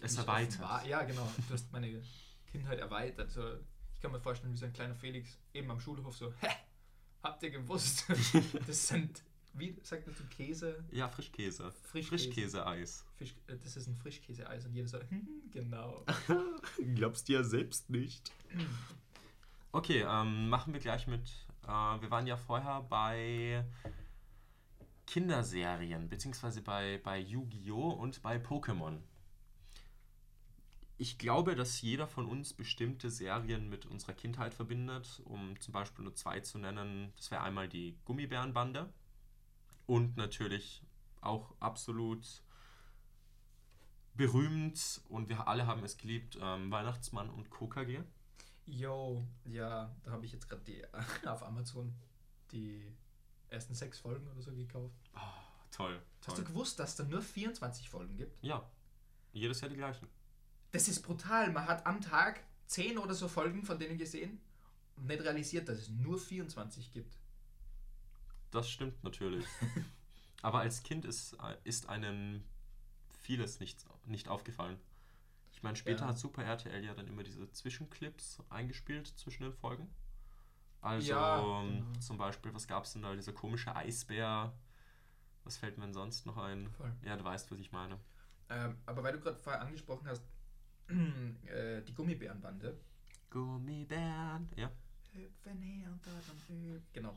Es 0.01 0.17
erweitert. 0.17 0.55
offenbar- 0.61 0.85
Ja, 0.87 1.03
genau. 1.05 1.31
Du 1.47 1.55
hast 1.55 1.71
meine 1.73 2.03
Kindheit 2.51 2.81
erweitert. 2.81 3.31
So, 3.31 3.55
ich 3.95 4.01
kann 4.01 4.11
mir 4.13 4.21
vorstellen, 4.21 4.53
wie 4.53 4.57
so 4.59 4.67
ein 4.67 4.73
kleiner 4.73 4.97
Felix 4.97 5.39
eben 5.55 5.71
am 5.71 5.79
Schulhof 5.81 6.17
so: 6.17 6.33
Hä? 6.41 6.49
Habt 7.23 7.43
ihr 7.45 7.51
gewusst? 7.51 8.07
Das 8.67 8.89
sind. 8.89 9.23
Wie 9.55 9.77
sagt 9.83 10.07
man 10.07 10.17
zu 10.17 10.25
Käse? 10.25 10.83
Ja, 10.91 11.09
Frischkäse. 11.09 11.71
Frischkäse. 11.73 12.09
Frischkäseeis. 12.25 13.05
Fisch, 13.17 13.35
äh, 13.49 13.57
das 13.59 13.77
ist 13.77 13.87
ein 13.87 13.97
Frischkäseeis 13.97 14.65
und 14.65 14.75
jeder 14.75 14.89
so: 14.89 14.99
"Hm, 15.11 15.27
Genau. 15.51 16.05
Glaubst 16.95 17.29
du 17.29 17.35
ja 17.35 17.45
selbst 17.45 17.91
nicht. 17.91 18.33
Okay, 19.73 20.05
ähm, 20.09 20.49
machen 20.49 20.73
wir 20.73 20.81
gleich 20.81 21.07
mit. 21.07 21.29
Äh, 21.65 21.69
wir 21.69 22.11
waren 22.11 22.27
ja 22.27 22.37
vorher 22.37 22.81
bei 22.83 23.65
Kinderserien, 25.07 26.09
beziehungsweise 26.09 26.63
bei, 26.63 26.99
bei 27.05 27.19
Yu-Gi-Oh! 27.19 27.91
und 27.91 28.23
bei 28.23 28.37
Pokémon. 28.39 29.01
Ich 30.97 31.19
glaube, 31.19 31.57
dass 31.57 31.81
jeder 31.83 32.07
von 32.07 32.27
uns 32.27 32.55
bestimmte 32.55 33.11
Serien 33.11 33.69
mit 33.69 33.87
unserer 33.87 34.13
Kindheit 34.13 34.55
verbindet, 34.55 35.21
um 35.25 35.59
zum 35.61 35.73
Beispiel 35.73 36.05
nur 36.05 36.15
zwei 36.15 36.41
zu 36.41 36.59
nennen. 36.59 37.13
Das 37.17 37.31
wäre 37.31 37.43
einmal 37.43 37.69
die 37.69 37.99
Gummibärenbande 38.05 38.89
und 39.87 40.17
natürlich 40.17 40.83
auch 41.21 41.55
absolut 41.61 42.43
berühmt 44.15 45.01
und 45.09 45.29
wir 45.29 45.47
alle 45.49 45.67
haben 45.67 45.83
es 45.85 45.97
geliebt, 45.97 46.39
ähm, 46.41 46.71
Weihnachtsmann 46.71 47.31
und 47.31 47.51
KKG. 47.51 48.03
Yo, 48.67 49.27
ja, 49.45 49.95
da 50.03 50.11
habe 50.13 50.25
ich 50.27 50.33
jetzt 50.33 50.49
gerade 50.49 50.63
die 50.63 50.83
auf 51.27 51.43
Amazon 51.43 51.95
die 52.53 52.95
ersten 53.49 53.75
sechs 53.75 53.99
Folgen 53.99 54.29
oder 54.29 54.43
so 54.43 54.53
gekauft. 54.53 54.95
Toll, 55.71 56.01
Hast 56.27 56.37
du 56.39 56.43
toll. 56.43 56.53
gewusst, 56.53 56.79
dass 56.79 56.91
es 56.91 56.97
da 56.97 57.05
nur 57.05 57.23
24 57.23 57.89
Folgen 57.89 58.17
gibt? 58.17 58.45
Ja, 58.45 58.71
jedes 59.33 59.61
Jahr 59.63 59.71
die 59.71 59.77
gleichen. 59.77 60.07
Das 60.71 60.87
ist 60.89 61.01
brutal. 61.01 61.51
Man 61.51 61.67
hat 61.67 61.87
am 61.87 62.01
Tag 62.03 62.45
10 62.67 62.99
oder 62.99 63.15
so 63.15 63.27
Folgen 63.27 63.63
von 63.65 63.79
denen 63.79 63.97
gesehen 63.97 64.39
und 64.97 65.07
nicht 65.07 65.23
realisiert, 65.23 65.69
dass 65.69 65.79
es 65.79 65.89
nur 65.89 66.19
24 66.19 66.93
gibt. 66.93 67.17
Das 68.53 68.71
stimmt 68.71 69.03
natürlich. 69.03 69.45
Aber 70.43 70.61
als 70.61 70.83
Kind 70.83 71.05
ist, 71.05 71.37
ist 71.65 71.89
einem 71.89 72.45
vieles 73.23 73.59
nicht, 73.61 73.85
nicht 74.07 74.29
aufgefallen. 74.29 74.79
Ich 75.53 75.63
meine, 75.63 75.77
später 75.77 76.03
Ja. 76.03 76.09
hat 76.09 76.19
Super 76.19 76.45
RTL 76.45 76.85
ja 76.85 76.95
dann 76.95 77.07
immer 77.07 77.23
diese 77.23 77.51
Zwischenclips 77.53 78.43
eingespielt 78.51 79.07
zwischen 79.07 79.43
den 79.45 79.53
Folgen. 79.53 79.89
Also 80.81 81.11
Ja, 81.13 81.61
ähm, 81.63 81.87
genau. 81.87 82.01
zum 82.01 82.19
Beispiel, 82.19 82.53
was 82.55 82.67
gab 82.67 82.85
es 82.85 82.93
denn 82.93 83.03
da? 83.03 83.15
Dieser 83.15 83.33
komische 83.33 83.75
Eisbär. 83.77 84.53
Was 85.45 85.57
fällt 85.57 85.79
mir 85.79 85.85
denn 85.85 85.95
sonst 85.95 86.27
noch 86.27 86.37
ein? 86.37 86.69
Voll. 86.71 86.93
Ja, 87.05 87.17
du 87.17 87.25
weißt, 87.25 87.51
was 87.51 87.59
ich 87.61 87.71
meine. 87.73 87.99
Ähm, 88.49 88.77
aber 88.87 89.03
weil 89.05 89.13
du 89.13 89.21
gerade 89.21 89.39
vorher 89.39 89.63
angesprochen 89.63 90.07
hast, 90.09 90.23
äh, 91.47 91.83
die 91.83 91.95
Gummibärenbande. 91.95 92.77
Gummibären. 93.31 94.49
Ja. 94.57 94.71
Hüpfen 95.13 95.59
her 95.61 95.91
und 95.91 96.05
dort 96.05 96.29
und. 96.31 96.83
Genau. 96.93 97.17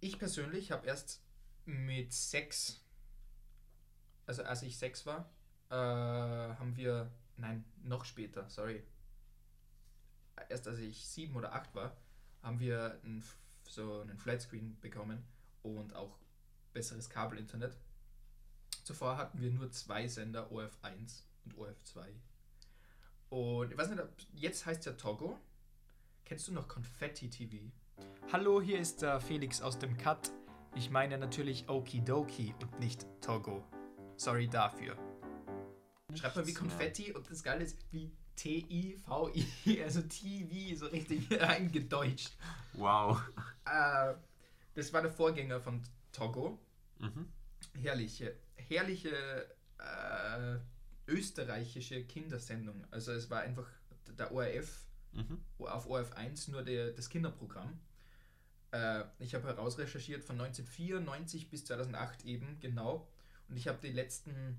Ich 0.00 0.18
persönlich 0.18 0.70
habe 0.72 0.86
erst 0.86 1.20
mit 1.64 2.12
sechs, 2.12 2.80
also 4.26 4.42
als 4.44 4.62
ich 4.62 4.76
sechs 4.78 5.06
war, 5.06 5.28
äh, 5.70 5.74
haben 5.74 6.76
wir, 6.76 7.10
nein, 7.36 7.64
noch 7.82 8.04
später, 8.04 8.48
sorry. 8.48 8.82
Erst 10.48 10.68
als 10.68 10.78
ich 10.78 11.06
sieben 11.06 11.34
oder 11.34 11.54
acht 11.54 11.74
war, 11.74 11.96
haben 12.42 12.60
wir 12.60 13.00
ein, 13.04 13.18
F- 13.18 13.36
so 13.64 14.00
einen 14.02 14.18
Flatscreen 14.18 14.78
bekommen 14.80 15.24
und 15.62 15.94
auch 15.94 16.18
besseres 16.72 17.08
Kabelinternet. 17.08 17.76
Zuvor 18.84 19.16
hatten 19.16 19.40
wir 19.40 19.50
nur 19.50 19.70
zwei 19.72 20.06
Sender, 20.06 20.50
OF1 20.52 21.22
und 21.44 21.54
OF2. 21.54 22.06
Und 23.30 23.72
ich 23.72 23.78
weiß 23.78 23.88
nicht, 23.90 24.02
jetzt 24.34 24.66
heißt 24.66 24.80
es 24.80 24.86
ja 24.86 24.92
Togo. 24.92 25.38
Kennst 26.24 26.46
du 26.46 26.52
noch 26.52 26.68
Confetti 26.68 27.28
TV? 27.30 27.72
Hallo, 28.32 28.60
hier 28.60 28.80
ist 28.80 29.02
der 29.02 29.20
Felix 29.20 29.62
aus 29.62 29.78
dem 29.78 29.96
Cut. 29.96 30.32
Ich 30.74 30.90
meine 30.90 31.16
natürlich 31.16 31.68
Okidoki 31.68 32.54
und 32.60 32.80
nicht 32.80 33.06
Togo. 33.20 33.64
Sorry 34.16 34.48
dafür. 34.48 34.96
Schreibt 36.14 36.36
mal 36.36 36.46
wie. 36.46 36.52
Konfetti 36.52 37.12
und 37.12 37.30
das 37.30 37.42
Geile 37.42 37.64
ist 37.64 37.78
wie 37.92 38.12
T-I-V-I, 38.36 39.82
also 39.84 40.02
TV, 40.02 40.76
so 40.76 40.86
richtig 40.86 41.40
eingedeutscht. 41.40 42.36
Wow. 42.74 43.22
Äh, 43.64 44.14
das 44.74 44.92
war 44.92 45.02
der 45.02 45.10
Vorgänger 45.10 45.60
von 45.60 45.82
Togo. 46.12 46.58
Mhm. 46.98 47.28
Herrliche, 47.80 48.36
herrliche 48.56 49.46
äh, 49.78 50.58
österreichische 51.06 52.04
Kindersendung. 52.04 52.84
Also 52.90 53.12
es 53.12 53.30
war 53.30 53.40
einfach 53.40 53.68
der 54.18 54.32
ORF 54.32 54.85
Mhm. 55.16 55.40
auf 55.66 55.86
ORF1 55.88 56.50
nur 56.50 56.62
der, 56.62 56.90
das 56.92 57.08
Kinderprogramm. 57.08 57.78
Äh, 58.72 59.04
ich 59.18 59.34
habe 59.34 59.46
herausrecherchiert 59.46 60.22
von 60.24 60.40
1994 60.40 61.50
bis 61.50 61.64
2008 61.64 62.24
eben, 62.24 62.58
genau. 62.60 63.06
Und 63.48 63.56
ich 63.56 63.68
habe 63.68 63.78
die 63.80 63.92
letzten, 63.92 64.58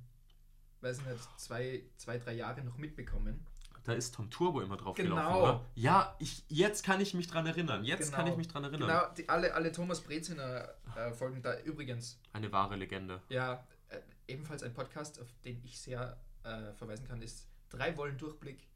weiß 0.82 1.02
nicht, 1.02 1.40
zwei, 1.40 1.84
zwei, 1.98 2.18
drei 2.18 2.34
Jahre 2.34 2.62
noch 2.64 2.78
mitbekommen. 2.78 3.46
Da 3.84 3.94
ist 3.94 4.16
Tom 4.16 4.30
Turbo 4.30 4.60
immer 4.62 4.76
drauf 4.76 4.96
Genau. 4.98 5.16
gelaufen, 5.16 5.42
oder? 5.42 5.66
Ja, 5.76 6.16
ich, 6.20 6.44
jetzt 6.50 6.84
kann 6.84 7.00
ich 7.00 7.14
mich 7.14 7.28
dran 7.28 7.46
erinnern. 7.46 7.86
Jetzt 7.86 8.12
kann 8.12 8.26
Genau. 8.26 8.32
ich 8.34 8.38
mich 8.38 8.48
dran 8.50 8.64
erinnern. 8.66 8.88
Genau, 8.90 9.14
die, 9.16 9.30
alle, 9.30 9.54
alle 9.54 9.72
Thomas 9.72 10.02
Breziner 10.02 10.68
äh, 10.96 11.14
Folgen 11.14 11.42
da. 11.42 11.58
Übrigens, 11.62 12.20
Eine 12.34 12.52
wahre 12.52 12.76
Legende. 12.76 13.22
ja, 13.30 13.66
äh, 13.90 14.00
ebenfalls 14.28 14.62
ein 14.64 14.74
Podcast, 14.74 15.22
auf 15.22 15.28
den 15.46 15.64
ich 15.64 15.80
sehr 15.80 16.18
äh, 16.44 16.74
verweisen 16.74 17.08
kann, 17.08 17.22
ist 17.22 17.48
Drei 17.70 17.96
Wollen 17.98 18.18
Durchblick. 18.18 18.68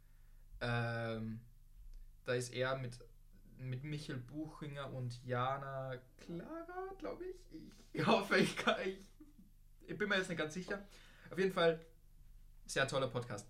Ähm, 0.62 1.42
da 2.26 2.34
ist 2.34 2.54
er 2.54 2.78
mit, 2.78 3.00
mit 3.58 3.84
Michael 3.84 4.20
Buchinger 4.20 4.92
und 4.94 5.24
Jana 5.26 5.96
Clara, 6.18 6.94
glaube 6.98 7.26
ich. 7.26 7.36
Ich 7.94 8.06
hoffe, 8.08 8.38
ich 8.38 8.56
kann. 8.56 8.76
Ich, 8.86 8.98
ich 9.88 9.98
bin 9.98 10.10
mir 10.10 10.18
jetzt 10.18 10.30
nicht 10.30 10.38
ganz 10.38 10.54
sicher. 10.54 10.86
Auf 11.30 11.38
jeden 11.38 11.54
Fall, 11.54 11.86
sehr 12.66 12.88
toller 12.88 13.08
Podcast. 13.08 13.48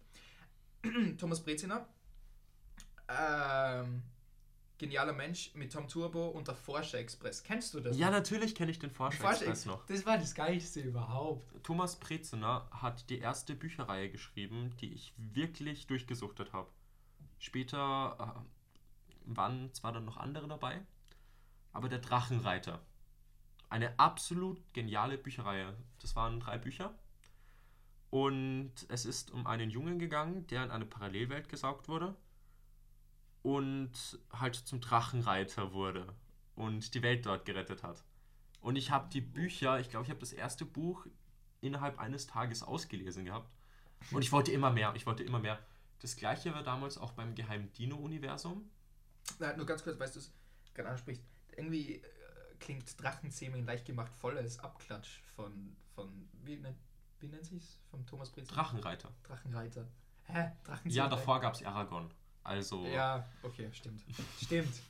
Thomas 1.17 1.43
Breziner. 1.43 1.87
Ähm, 3.07 4.03
genialer 4.77 5.13
Mensch 5.13 5.53
mit 5.53 5.71
Tom 5.71 5.87
Turbo 5.87 6.29
und 6.29 6.47
der 6.47 6.55
Forscher 6.55 6.97
Express. 6.97 7.43
Kennst 7.43 7.73
du 7.73 7.79
das? 7.79 7.97
Ja, 7.97 8.09
natürlich 8.09 8.55
kenne 8.55 8.71
ich 8.71 8.79
den 8.79 8.89
Forscher 8.89 9.21
Forscher 9.21 9.41
Express 9.41 9.65
noch. 9.65 9.85
Das 9.85 10.05
war 10.05 10.17
das 10.17 10.33
Geilste 10.33 10.81
überhaupt. 10.81 11.63
Thomas 11.63 11.97
Prezener 11.97 12.67
hat 12.71 13.09
die 13.09 13.19
erste 13.19 13.53
Bücherreihe 13.53 14.09
geschrieben, 14.09 14.75
die 14.81 14.93
ich 14.93 15.13
wirklich 15.17 15.87
durchgesuchtet 15.87 16.51
habe. 16.51 16.69
Später 17.37 18.17
äh, 18.19 18.60
waren 19.25 19.73
zwar 19.73 19.93
dann 19.93 20.05
noch 20.05 20.17
andere 20.17 20.47
dabei, 20.47 20.81
aber 21.73 21.89
der 21.89 21.99
Drachenreiter. 21.99 22.81
Eine 23.69 23.97
absolut 23.99 24.61
geniale 24.73 25.17
Bücherreihe. 25.17 25.75
Das 25.99 26.15
waren 26.15 26.39
drei 26.39 26.57
Bücher. 26.57 26.93
Und 28.09 28.73
es 28.89 29.05
ist 29.05 29.31
um 29.31 29.47
einen 29.47 29.69
Jungen 29.69 29.97
gegangen, 29.97 30.45
der 30.47 30.65
in 30.65 30.71
eine 30.71 30.85
Parallelwelt 30.85 31.47
gesaugt 31.47 31.87
wurde 31.87 32.15
und 33.43 34.19
halt 34.33 34.55
zum 34.55 34.81
Drachenreiter 34.81 35.73
wurde 35.73 36.13
und 36.55 36.93
die 36.93 37.01
Welt 37.01 37.25
dort 37.25 37.45
gerettet 37.45 37.83
hat. 37.83 38.03
Und 38.59 38.75
ich 38.75 38.91
habe 38.91 39.09
die 39.09 39.21
Bücher, 39.21 39.79
ich 39.79 39.89
glaube, 39.89 40.03
ich 40.03 40.09
habe 40.09 40.19
das 40.19 40.33
erste 40.33 40.65
Buch 40.65 41.07
innerhalb 41.61 41.99
eines 41.99 42.27
Tages 42.27 42.63
ausgelesen 42.63 43.25
gehabt. 43.25 43.49
Und 44.11 44.21
ich 44.21 44.31
wollte 44.31 44.51
immer 44.51 44.71
mehr, 44.71 44.93
ich 44.95 45.05
wollte 45.05 45.23
immer 45.23 45.39
mehr. 45.39 45.59
Das 45.99 46.15
gleiche 46.15 46.53
war 46.53 46.63
damals 46.63 46.97
auch 46.97 47.13
beim 47.13 47.35
geheimen 47.35 47.71
Dino-Universum. 47.73 48.69
Na, 49.39 49.55
nur 49.55 49.65
ganz 49.65 49.83
kurz, 49.83 49.99
weißt 49.99 50.15
du 50.15 50.19
es 50.19 50.31
gerade 50.73 50.89
ansprichst. 50.89 51.23
Irgendwie 51.55 51.95
äh, 51.95 52.01
klingt 52.59 53.01
Drachenzähmen 53.01 53.65
leicht 53.65 53.85
gemacht 53.85 54.13
voll 54.13 54.37
als 54.37 54.59
Abklatsch 54.59 55.19
von, 55.35 55.75
von 55.95 56.29
wie, 56.43 56.57
nennt, 56.57 56.77
wie 57.19 57.27
nennt 57.27 57.45
sich's? 57.45 57.79
Vom 57.89 58.05
Thomas 58.05 58.29
Breziner? 58.29 58.55
Drachenreiter. 58.55 59.11
Drachenreiter. 59.23 59.87
Hä? 60.25 60.51
Drachenzähmen? 60.63 60.95
Ja, 60.95 61.07
davor 61.07 61.39
gab 61.41 61.55
es 61.55 61.63
Aragorn. 61.63 62.11
Also 62.43 62.85
Ja, 62.87 63.27
okay, 63.43 63.69
stimmt. 63.73 64.03
stimmt. 64.41 64.81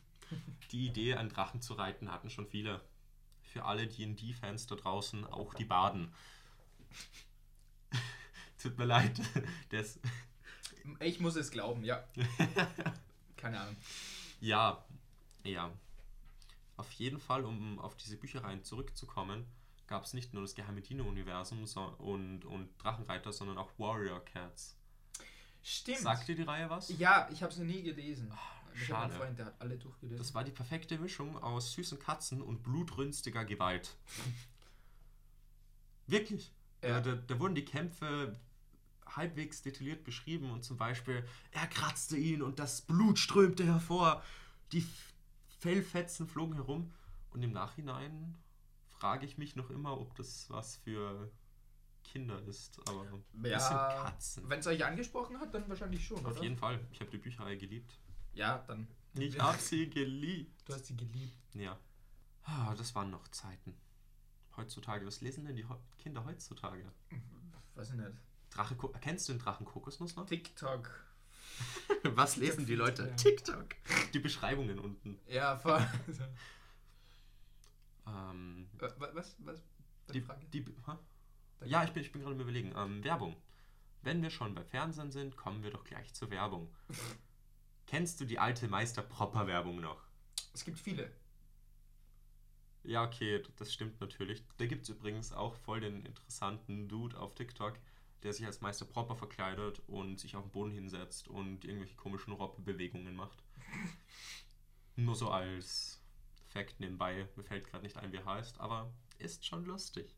die 0.71 0.87
Idee, 0.87 1.15
einen 1.15 1.29
Drachen 1.29 1.61
zu 1.61 1.73
reiten, 1.73 2.11
hatten 2.11 2.29
schon 2.29 2.47
viele. 2.47 2.81
Für 3.43 3.65
alle 3.65 3.85
D&D-Fans 3.85 4.67
da 4.67 4.75
draußen, 4.75 5.25
auch 5.25 5.53
die 5.53 5.65
Baden. 5.65 6.13
Tut 8.61 8.77
mir 8.77 8.85
leid. 8.85 9.19
Das, 9.69 9.99
Ich 10.99 11.19
muss 11.19 11.35
es 11.35 11.51
glauben, 11.51 11.83
ja. 11.83 12.03
Keine 13.35 13.59
Ahnung. 13.59 13.75
Ja, 14.41 14.83
ja. 15.43 15.71
Auf 16.75 16.91
jeden 16.93 17.19
Fall, 17.19 17.45
um 17.45 17.79
auf 17.79 17.95
diese 17.95 18.17
Büchereien 18.17 18.63
zurückzukommen, 18.63 19.45
gab 19.87 20.03
es 20.03 20.13
nicht 20.13 20.33
nur 20.33 20.41
das 20.41 20.55
geheime 20.55 20.81
Dino-Universum 20.81 21.65
so, 21.65 21.81
und, 21.99 22.45
und 22.45 22.69
Drachenreiter, 22.83 23.31
sondern 23.31 23.57
auch 23.57 23.69
Warrior 23.77 24.23
Cats. 24.25 24.75
Stimmt. 25.61 25.99
Sagt 25.99 26.27
dir 26.27 26.35
die 26.35 26.43
Reihe 26.43 26.69
was? 26.69 26.89
ja, 26.97 27.29
ich 27.31 27.43
habe 27.43 27.51
es 27.51 27.59
noch 27.59 27.65
nie 27.65 27.83
gelesen. 27.83 28.31
einen 28.31 28.83
schade. 28.83 29.13
Freund, 29.13 29.37
der 29.37 29.47
hat 29.47 29.61
alle 29.61 29.77
durchgelesen. 29.77 30.17
Das 30.17 30.33
war 30.33 30.43
die 30.43 30.51
perfekte 30.51 30.97
Mischung 30.97 31.37
aus 31.41 31.73
süßen 31.73 31.99
Katzen 31.99 32.41
und 32.41 32.63
blutrünstiger 32.63 33.45
Gewalt. 33.45 33.95
Wirklich. 36.07 36.51
Ja. 36.81 36.99
Da, 36.99 37.11
da, 37.11 37.21
da 37.21 37.39
wurden 37.39 37.53
die 37.53 37.65
Kämpfe 37.65 38.39
halbwegs 39.15 39.61
detailliert 39.61 40.03
beschrieben 40.03 40.51
und 40.51 40.63
zum 40.63 40.77
Beispiel, 40.77 41.25
er 41.51 41.67
kratzte 41.67 42.17
ihn 42.17 42.41
und 42.41 42.59
das 42.59 42.81
Blut 42.81 43.19
strömte 43.19 43.65
hervor. 43.65 44.23
Die 44.71 44.85
Fellfetzen 45.59 46.27
flogen 46.27 46.55
herum. 46.55 46.93
Und 47.31 47.43
im 47.43 47.51
Nachhinein 47.51 48.37
frage 48.89 49.25
ich 49.25 49.37
mich 49.37 49.55
noch 49.55 49.69
immer, 49.69 49.99
ob 49.99 50.15
das 50.15 50.49
was 50.49 50.77
für 50.77 51.31
Kinder 52.03 52.41
ist. 52.43 52.79
Aber 52.87 53.05
das 53.33 53.67
sind 53.67 53.77
ja, 53.77 54.03
Katzen. 54.03 54.49
wenn 54.49 54.59
es 54.59 54.67
euch 54.67 54.83
angesprochen 54.83 55.39
hat, 55.39 55.53
dann 55.53 55.67
wahrscheinlich 55.69 56.05
schon, 56.05 56.25
Auf 56.25 56.33
oder? 56.33 56.43
jeden 56.43 56.57
Fall. 56.57 56.79
Ich 56.91 56.99
habe 56.99 57.11
die 57.11 57.17
Bücherei 57.17 57.55
geliebt. 57.55 57.97
Ja, 58.33 58.59
dann. 58.67 58.87
Ich 59.13 59.39
hab 59.39 59.59
sie 59.59 59.89
geliebt. 59.89 60.67
Du 60.67 60.73
hast 60.73 60.85
sie 60.85 60.95
geliebt. 60.95 61.55
Ja. 61.55 61.77
Ah, 62.43 62.73
das 62.75 62.95
waren 62.95 63.11
noch 63.11 63.27
Zeiten. 63.29 63.75
Heutzutage, 64.57 65.05
was 65.05 65.21
lesen 65.21 65.45
denn 65.45 65.55
die 65.55 65.65
Kinder 65.97 66.25
heutzutage? 66.25 66.91
Weiß 67.75 67.91
ich 67.91 67.95
nicht. 67.95 68.11
Drache, 68.51 68.75
kennst 69.01 69.27
du 69.27 69.33
den 69.33 69.39
Drachen 69.39 69.65
Kokosnuss 69.65 70.15
noch? 70.15 70.25
TikTok. 70.27 70.89
Was 72.03 72.35
lesen 72.37 72.65
die 72.65 72.75
Leute? 72.75 73.07
Ja. 73.07 73.15
TikTok. 73.15 73.75
Die 74.13 74.19
Beschreibungen 74.19 74.79
unten. 74.79 75.19
Ja, 75.27 75.57
voll. 75.57 75.85
Ähm, 78.07 78.67
Wa- 78.79 78.93
wa- 78.97 79.09
was? 79.13 79.35
Was? 79.39 79.61
Deine 80.07 80.19
die, 80.19 80.21
Frage? 80.21 80.45
die? 80.47 80.65
Ja, 81.65 81.83
ich 81.83 81.91
bin, 81.91 82.03
ich 82.03 82.11
bin 82.11 82.21
gerade 82.21 82.35
am 82.35 82.41
überlegen. 82.41 82.73
Ähm, 82.75 83.03
Werbung. 83.03 83.35
Wenn 84.01 84.21
wir 84.23 84.31
schon 84.31 84.55
bei 84.55 84.63
Fernsehen 84.63 85.11
sind, 85.11 85.37
kommen 85.37 85.61
wir 85.63 85.69
doch 85.71 85.83
gleich 85.83 86.11
zur 86.13 86.31
Werbung. 86.31 86.73
Kennst 87.87 88.19
du 88.19 88.25
die 88.25 88.39
alte 88.39 88.67
Meister 88.67 89.03
Propper 89.03 89.47
Werbung 89.47 89.79
noch? 89.79 90.01
Es 90.53 90.65
gibt 90.65 90.79
viele. 90.79 91.11
Ja, 92.83 93.03
okay, 93.03 93.43
das 93.57 93.71
stimmt 93.71 94.01
natürlich. 94.01 94.43
Da 94.57 94.65
gibt 94.65 94.83
es 94.83 94.89
übrigens 94.89 95.31
auch 95.31 95.55
voll 95.55 95.81
den 95.81 96.03
interessanten 96.03 96.89
Dude 96.89 97.19
auf 97.19 97.35
TikTok, 97.35 97.77
der 98.23 98.33
sich 98.33 98.45
als 98.45 98.61
Meister 98.61 98.85
Propper 98.85 99.15
verkleidet 99.15 99.81
und 99.87 100.19
sich 100.19 100.35
auf 100.35 100.43
den 100.43 100.51
Boden 100.51 100.71
hinsetzt 100.71 101.27
und 101.27 101.65
irgendwelche 101.65 101.95
komischen 101.95 102.33
Robbe-Bewegungen 102.33 103.15
macht. 103.15 103.43
Nur 104.95 105.15
so 105.15 105.29
als 105.29 106.01
Fact 106.47 106.79
nebenbei. 106.79 107.27
Mir 107.35 107.43
fällt 107.43 107.65
gerade 107.65 107.83
nicht 107.83 107.97
ein, 107.97 108.11
wie 108.11 108.17
er 108.17 108.25
heißt, 108.25 108.59
aber 108.59 108.93
ist 109.17 109.45
schon 109.45 109.65
lustig. 109.65 110.15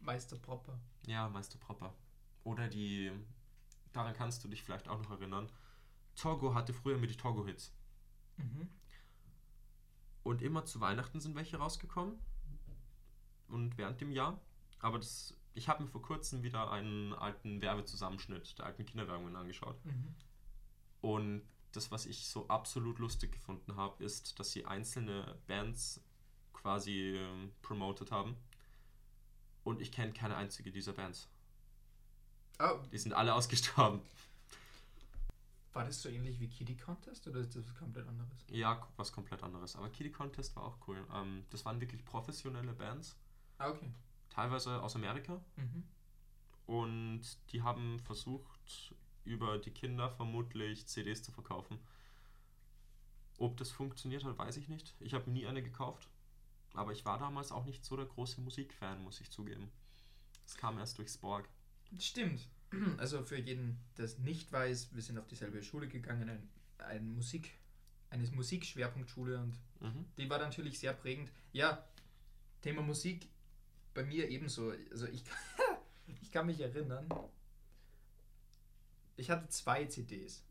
Meister 0.00 0.36
Propper. 0.36 0.78
Ja, 1.06 1.28
Meister 1.28 1.58
Propper. 1.58 1.94
Oder 2.44 2.68
die, 2.68 3.10
daran 3.92 4.14
kannst 4.14 4.44
du 4.44 4.48
dich 4.48 4.62
vielleicht 4.62 4.88
auch 4.88 5.00
noch 5.00 5.10
erinnern. 5.10 5.50
Togo 6.16 6.54
hatte 6.54 6.72
früher 6.72 6.96
immer 6.96 7.06
die 7.06 7.16
Togo-Hits. 7.16 7.72
Mhm. 8.36 8.68
Und 10.22 10.42
immer 10.42 10.64
zu 10.64 10.80
Weihnachten 10.80 11.20
sind 11.20 11.34
welche 11.34 11.56
rausgekommen. 11.56 12.18
Und 13.48 13.76
während 13.78 14.00
dem 14.00 14.12
Jahr. 14.12 14.40
Aber 14.78 14.98
das, 14.98 15.34
ich 15.54 15.68
habe 15.68 15.82
mir 15.84 15.88
vor 15.88 16.02
kurzem 16.02 16.42
wieder 16.42 16.70
einen 16.70 17.12
alten 17.12 17.60
Werbezusammenschnitt 17.60 18.58
der 18.58 18.66
alten 18.66 18.84
Kinderwerbungen 18.84 19.36
angeschaut. 19.36 19.84
Mhm. 19.84 20.14
Und 21.00 21.42
das, 21.72 21.90
was 21.90 22.06
ich 22.06 22.26
so 22.26 22.48
absolut 22.48 22.98
lustig 22.98 23.32
gefunden 23.32 23.76
habe, 23.76 24.02
ist, 24.04 24.38
dass 24.38 24.50
sie 24.52 24.64
einzelne 24.66 25.36
Bands 25.46 26.00
quasi 26.52 27.16
ähm, 27.16 27.52
promoted 27.62 28.10
haben. 28.10 28.36
Und 29.64 29.80
ich 29.80 29.92
kenne 29.92 30.12
keine 30.12 30.36
einzige 30.36 30.70
dieser 30.70 30.92
Bands. 30.92 31.28
Oh, 32.58 32.78
Die 32.92 32.98
sind 32.98 33.12
alle 33.12 33.34
ausgestorben. 33.34 34.00
war 35.72 35.84
das 35.84 36.02
so 36.02 36.08
ähnlich 36.08 36.40
wie 36.40 36.48
Kitty 36.48 36.76
Contest 36.76 37.26
oder 37.28 37.40
ist 37.40 37.54
das 37.54 37.64
was 37.66 37.74
komplett 37.74 38.06
anderes? 38.06 38.44
Ja, 38.48 38.86
was 38.96 39.12
komplett 39.12 39.42
anderes. 39.42 39.76
Aber 39.76 39.88
Kitty 39.90 40.10
Contest 40.10 40.54
war 40.56 40.64
auch 40.64 40.76
cool. 40.88 41.04
Ähm, 41.14 41.44
das 41.50 41.64
waren 41.64 41.80
wirklich 41.80 42.04
professionelle 42.04 42.72
Bands. 42.72 43.16
Ah, 43.58 43.70
okay. 43.70 43.90
Teilweise 44.30 44.82
aus 44.82 44.96
Amerika. 44.96 45.40
Mhm. 45.56 45.84
Und 46.66 47.22
die 47.52 47.62
haben 47.62 47.98
versucht, 48.00 48.94
über 49.24 49.58
die 49.58 49.72
Kinder 49.72 50.08
vermutlich 50.10 50.86
CDs 50.86 51.22
zu 51.22 51.32
verkaufen. 51.32 51.78
Ob 53.38 53.56
das 53.56 53.70
funktioniert 53.70 54.24
hat, 54.24 54.38
weiß 54.38 54.56
ich 54.56 54.68
nicht. 54.68 54.94
Ich 55.00 55.14
habe 55.14 55.30
nie 55.30 55.46
eine 55.46 55.62
gekauft. 55.62 56.08
Aber 56.74 56.92
ich 56.92 57.04
war 57.04 57.18
damals 57.18 57.50
auch 57.50 57.64
nicht 57.64 57.84
so 57.84 57.96
der 57.96 58.06
große 58.06 58.40
Musikfan, 58.40 59.02
muss 59.02 59.20
ich 59.20 59.30
zugeben. 59.30 59.70
Es 60.46 60.56
kam 60.56 60.78
erst 60.78 60.98
durch 60.98 61.10
Sporg. 61.10 61.48
Stimmt. 61.98 62.48
Also 62.98 63.24
für 63.24 63.36
jeden, 63.36 63.80
der 63.96 64.04
es 64.04 64.18
nicht 64.18 64.52
weiß, 64.52 64.94
wir 64.94 65.02
sind 65.02 65.18
auf 65.18 65.26
dieselbe 65.26 65.60
Schule 65.60 65.88
gegangen, 65.88 66.28
ein, 66.28 66.48
ein 66.78 67.12
Musik, 67.16 67.58
eine 68.10 68.24
Musikschwerpunktschule 68.28 69.40
und 69.40 69.58
Mhm. 69.80 70.04
die 70.18 70.28
war 70.30 70.38
natürlich 70.38 70.78
sehr 70.78 70.92
prägend. 70.92 71.32
Ja, 71.52 71.84
Thema 72.60 72.82
Musik 72.82 73.28
bei 73.94 74.02
mir 74.02 74.28
ebenso. 74.28 74.72
Also 74.90 75.06
ich, 75.06 75.24
ich 76.22 76.30
kann 76.30 76.46
mich 76.46 76.60
erinnern, 76.60 77.08
ich 79.16 79.30
hatte 79.30 79.48
zwei 79.48 79.84
CDs. 79.84 80.44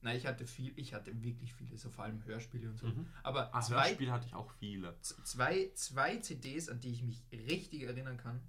Nein, 0.00 0.16
ich 0.16 0.26
hatte 0.26 0.46
viel, 0.46 0.72
ich 0.76 0.94
hatte 0.94 1.22
wirklich 1.22 1.54
viele, 1.54 1.76
so 1.76 1.90
vor 1.90 2.04
allem 2.04 2.24
Hörspiele 2.24 2.68
und 2.68 2.76
so. 2.78 2.86
Mhm. 2.86 3.08
Aber 3.22 3.52
Ah, 3.54 3.60
zwei, 3.60 3.88
Hörspiel 3.88 4.12
hatte 4.12 4.26
ich 4.26 4.34
auch 4.34 4.50
viele. 4.58 4.96
Zwei, 5.00 5.70
zwei 5.74 6.18
CDs, 6.18 6.68
an 6.68 6.78
die 6.80 6.92
ich 6.92 7.02
mich 7.02 7.24
richtig 7.32 7.82
erinnern 7.82 8.16
kann. 8.16 8.40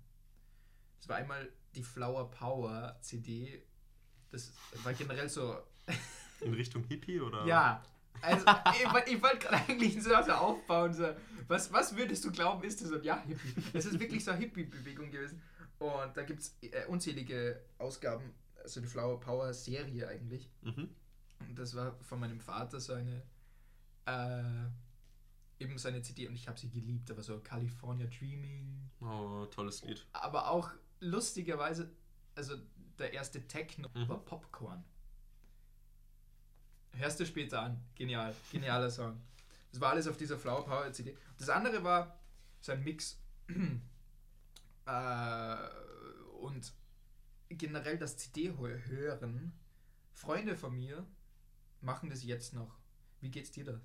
Das 1.00 1.10
war 1.10 1.16
einmal 1.16 1.52
die 1.74 1.84
Flower 1.84 2.30
Power 2.30 2.98
CD. 3.02 3.64
Das 4.30 4.54
war 4.84 4.94
generell 4.94 5.30
so. 5.30 5.58
In 6.42 6.54
Richtung 6.54 6.84
Hippie 6.84 7.20
oder? 7.20 7.46
Ja, 7.46 7.84
also 8.22 8.46
ich, 8.74 9.14
ich 9.14 9.22
wollte 9.22 9.40
gerade 9.40 9.56
eigentlich 9.68 10.02
so 10.02 10.14
also 10.14 10.32
aufbauen. 10.34 10.94
So, 10.94 11.08
was, 11.48 11.72
was 11.74 11.96
würdest 11.96 12.24
du 12.26 12.32
glauben, 12.32 12.64
ist 12.64 12.82
das? 12.82 12.92
Und 12.92 13.04
ja, 13.04 13.22
Hippie. 13.24 13.54
Es 13.74 13.86
ist 13.86 14.00
wirklich 14.00 14.24
so 14.24 14.32
eine 14.32 14.40
Hippie-Bewegung 14.42 15.10
gewesen. 15.12 15.42
Und 15.80 16.16
da 16.16 16.24
gibt 16.24 16.42
es 16.42 16.58
äh, 16.62 16.86
unzählige 16.88 17.62
Ausgaben, 17.78 18.34
also 18.62 18.82
die 18.82 18.88
Flower 18.88 19.20
Power 19.20 19.54
Serie 19.54 20.08
eigentlich. 20.08 20.50
Mhm. 20.62 20.90
Und 21.48 21.58
das 21.58 21.74
war 21.76 21.96
von 22.02 22.20
meinem 22.20 22.40
Vater 22.42 22.80
so 22.82 22.94
eine, 22.94 23.24
äh, 24.06 25.64
eben 25.64 25.78
so 25.78 25.88
eine 25.88 26.02
CD 26.02 26.28
und 26.28 26.36
ich 26.36 26.48
habe 26.48 26.60
sie 26.60 26.70
geliebt. 26.70 27.10
Aber 27.12 27.24
so 27.24 27.40
California 27.40 28.08
Dreaming. 28.08 28.90
Oh, 29.02 29.46
tolles 29.46 29.82
Lied. 29.84 30.06
Aber 30.12 30.50
auch 30.50 30.70
lustigerweise, 31.00 31.90
also 32.36 32.56
der 32.98 33.14
erste 33.14 33.48
Techno 33.48 33.88
Mhm. 33.94 34.10
war 34.10 34.20
Popcorn. 34.20 34.84
Hörst 37.00 37.18
du 37.18 37.26
später 37.26 37.62
an. 37.62 37.82
Genial. 37.96 38.36
Genialer 38.52 38.90
Song. 38.92 39.22
Das 39.72 39.80
war 39.80 39.92
alles 39.92 40.06
auf 40.06 40.18
dieser 40.18 40.38
Flower 40.38 40.66
Power 40.66 40.92
CD. 40.92 41.16
Das 41.38 41.48
andere 41.48 41.82
war 41.82 42.20
so 42.60 42.74
ein 42.74 42.84
Mix. 42.84 43.18
äh, 44.86 45.56
und 46.42 46.74
generell 47.48 47.98
das 47.98 48.18
CD-Hören. 48.18 49.54
Freunde 50.12 50.58
von 50.58 50.76
mir 50.76 51.08
machen 51.80 52.10
das 52.10 52.26
jetzt 52.26 52.54
noch. 52.54 52.78
Wie 53.22 53.32
geht's 53.32 53.52
dir 53.52 53.64
da? 53.64 53.80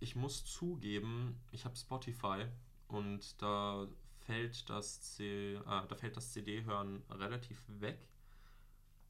Ich 0.00 0.16
muss 0.16 0.44
zugeben, 0.44 1.40
ich 1.52 1.64
habe 1.64 1.76
Spotify 1.76 2.46
und 2.88 3.40
da 3.40 3.86
fällt 4.26 4.68
das, 4.68 5.00
C 5.14 5.54
äh, 5.54 5.60
da 5.64 5.94
fällt 5.94 6.16
das 6.16 6.32
CD-Hören 6.32 7.04
relativ 7.10 7.62
weg. 7.68 8.00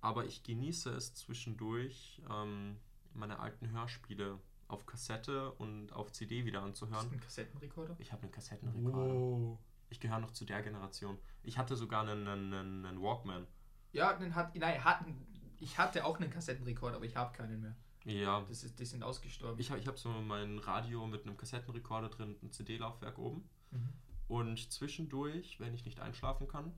Aber 0.05 0.25
ich 0.27 0.43
genieße 0.43 0.91
es 0.91 1.15
zwischendurch, 1.15 2.21
ähm, 2.31 2.77
meine 3.15 3.39
alten 3.39 3.71
Hörspiele 3.71 4.39
auf 4.69 4.87
Kassette 4.87 5.53
und 5.53 5.93
auf 5.93 6.13
CD 6.13 6.45
wieder 6.45 6.61
Hast 6.63 6.81
du 6.81 6.87
anzuhören. 6.87 7.11
einen 7.11 7.21
Kassettenrekorder? 7.21 7.97
Ich 7.99 8.13
habe 8.13 8.23
einen 8.23 8.33
Kassettenrekorder. 8.33 9.59
Ich 9.91 10.01
gehöre 10.01 10.19
noch 10.19 10.33
zu 10.33 10.45
der 10.45 10.63
Generation. 10.63 11.19
Ich 11.43 11.59
hatte 11.59 11.77
sogar 11.77 12.03
einen, 12.03 12.27
einen, 12.27 12.85
einen 12.85 13.01
Walkman. 13.01 13.47
Ja, 13.93 14.13
den 14.15 14.35
hat, 14.35 14.55
nein, 14.57 14.83
hatten, 14.83 15.27
ich 15.61 15.79
hatte 15.79 16.05
auch 16.05 16.19
einen 16.19 16.31
Kassettenrekorder, 16.31 16.97
aber 16.97 17.05
ich 17.07 17.17
habe 17.17 17.33
keinen 17.37 17.61
mehr. 17.61 17.77
Ja, 18.05 18.41
Das 18.49 18.65
ist, 18.65 18.79
die 18.79 18.85
sind 18.85 19.03
ausgestorben. 19.03 19.59
ich 19.59 19.71
habe 19.71 19.81
ich 19.81 19.87
hab 19.87 19.99
so 19.99 20.11
mein 20.11 20.59
Radio 20.59 21.07
mit 21.07 21.23
einem 21.27 21.37
Kassettenrekorder 21.39 22.11
drin, 22.11 22.37
ein 22.43 22.51
CD-Laufwerk 22.53 23.19
oben. 23.19 23.49
Mhm. 23.71 23.89
Und 24.29 24.73
zwischendurch, 24.73 25.61
wenn 25.61 25.73
ich 25.75 25.85
nicht 25.85 26.01
einschlafen 26.01 26.49
kann, 26.49 26.73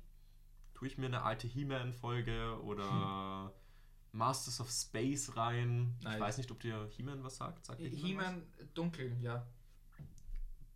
tue 0.77 0.89
ich 0.89 0.99
mir 0.99 1.07
eine 1.07 1.23
alte 1.23 1.47
He-Man-Folge 1.47 2.61
oder 2.62 3.51
Masters 4.12 4.61
of 4.61 4.71
Space 4.71 5.35
rein. 5.37 5.97
Nice. 6.03 6.15
Ich 6.15 6.21
weiß 6.21 6.39
nicht, 6.39 6.51
ob 6.51 6.61
dir 6.61 6.87
He-Man 6.91 7.25
was 7.25 7.37
sagt. 7.39 7.65
sagt 7.65 7.81
He-Man? 7.81 7.95
He-Man 7.97 8.43
dunkel, 8.75 9.17
ja. 9.23 9.47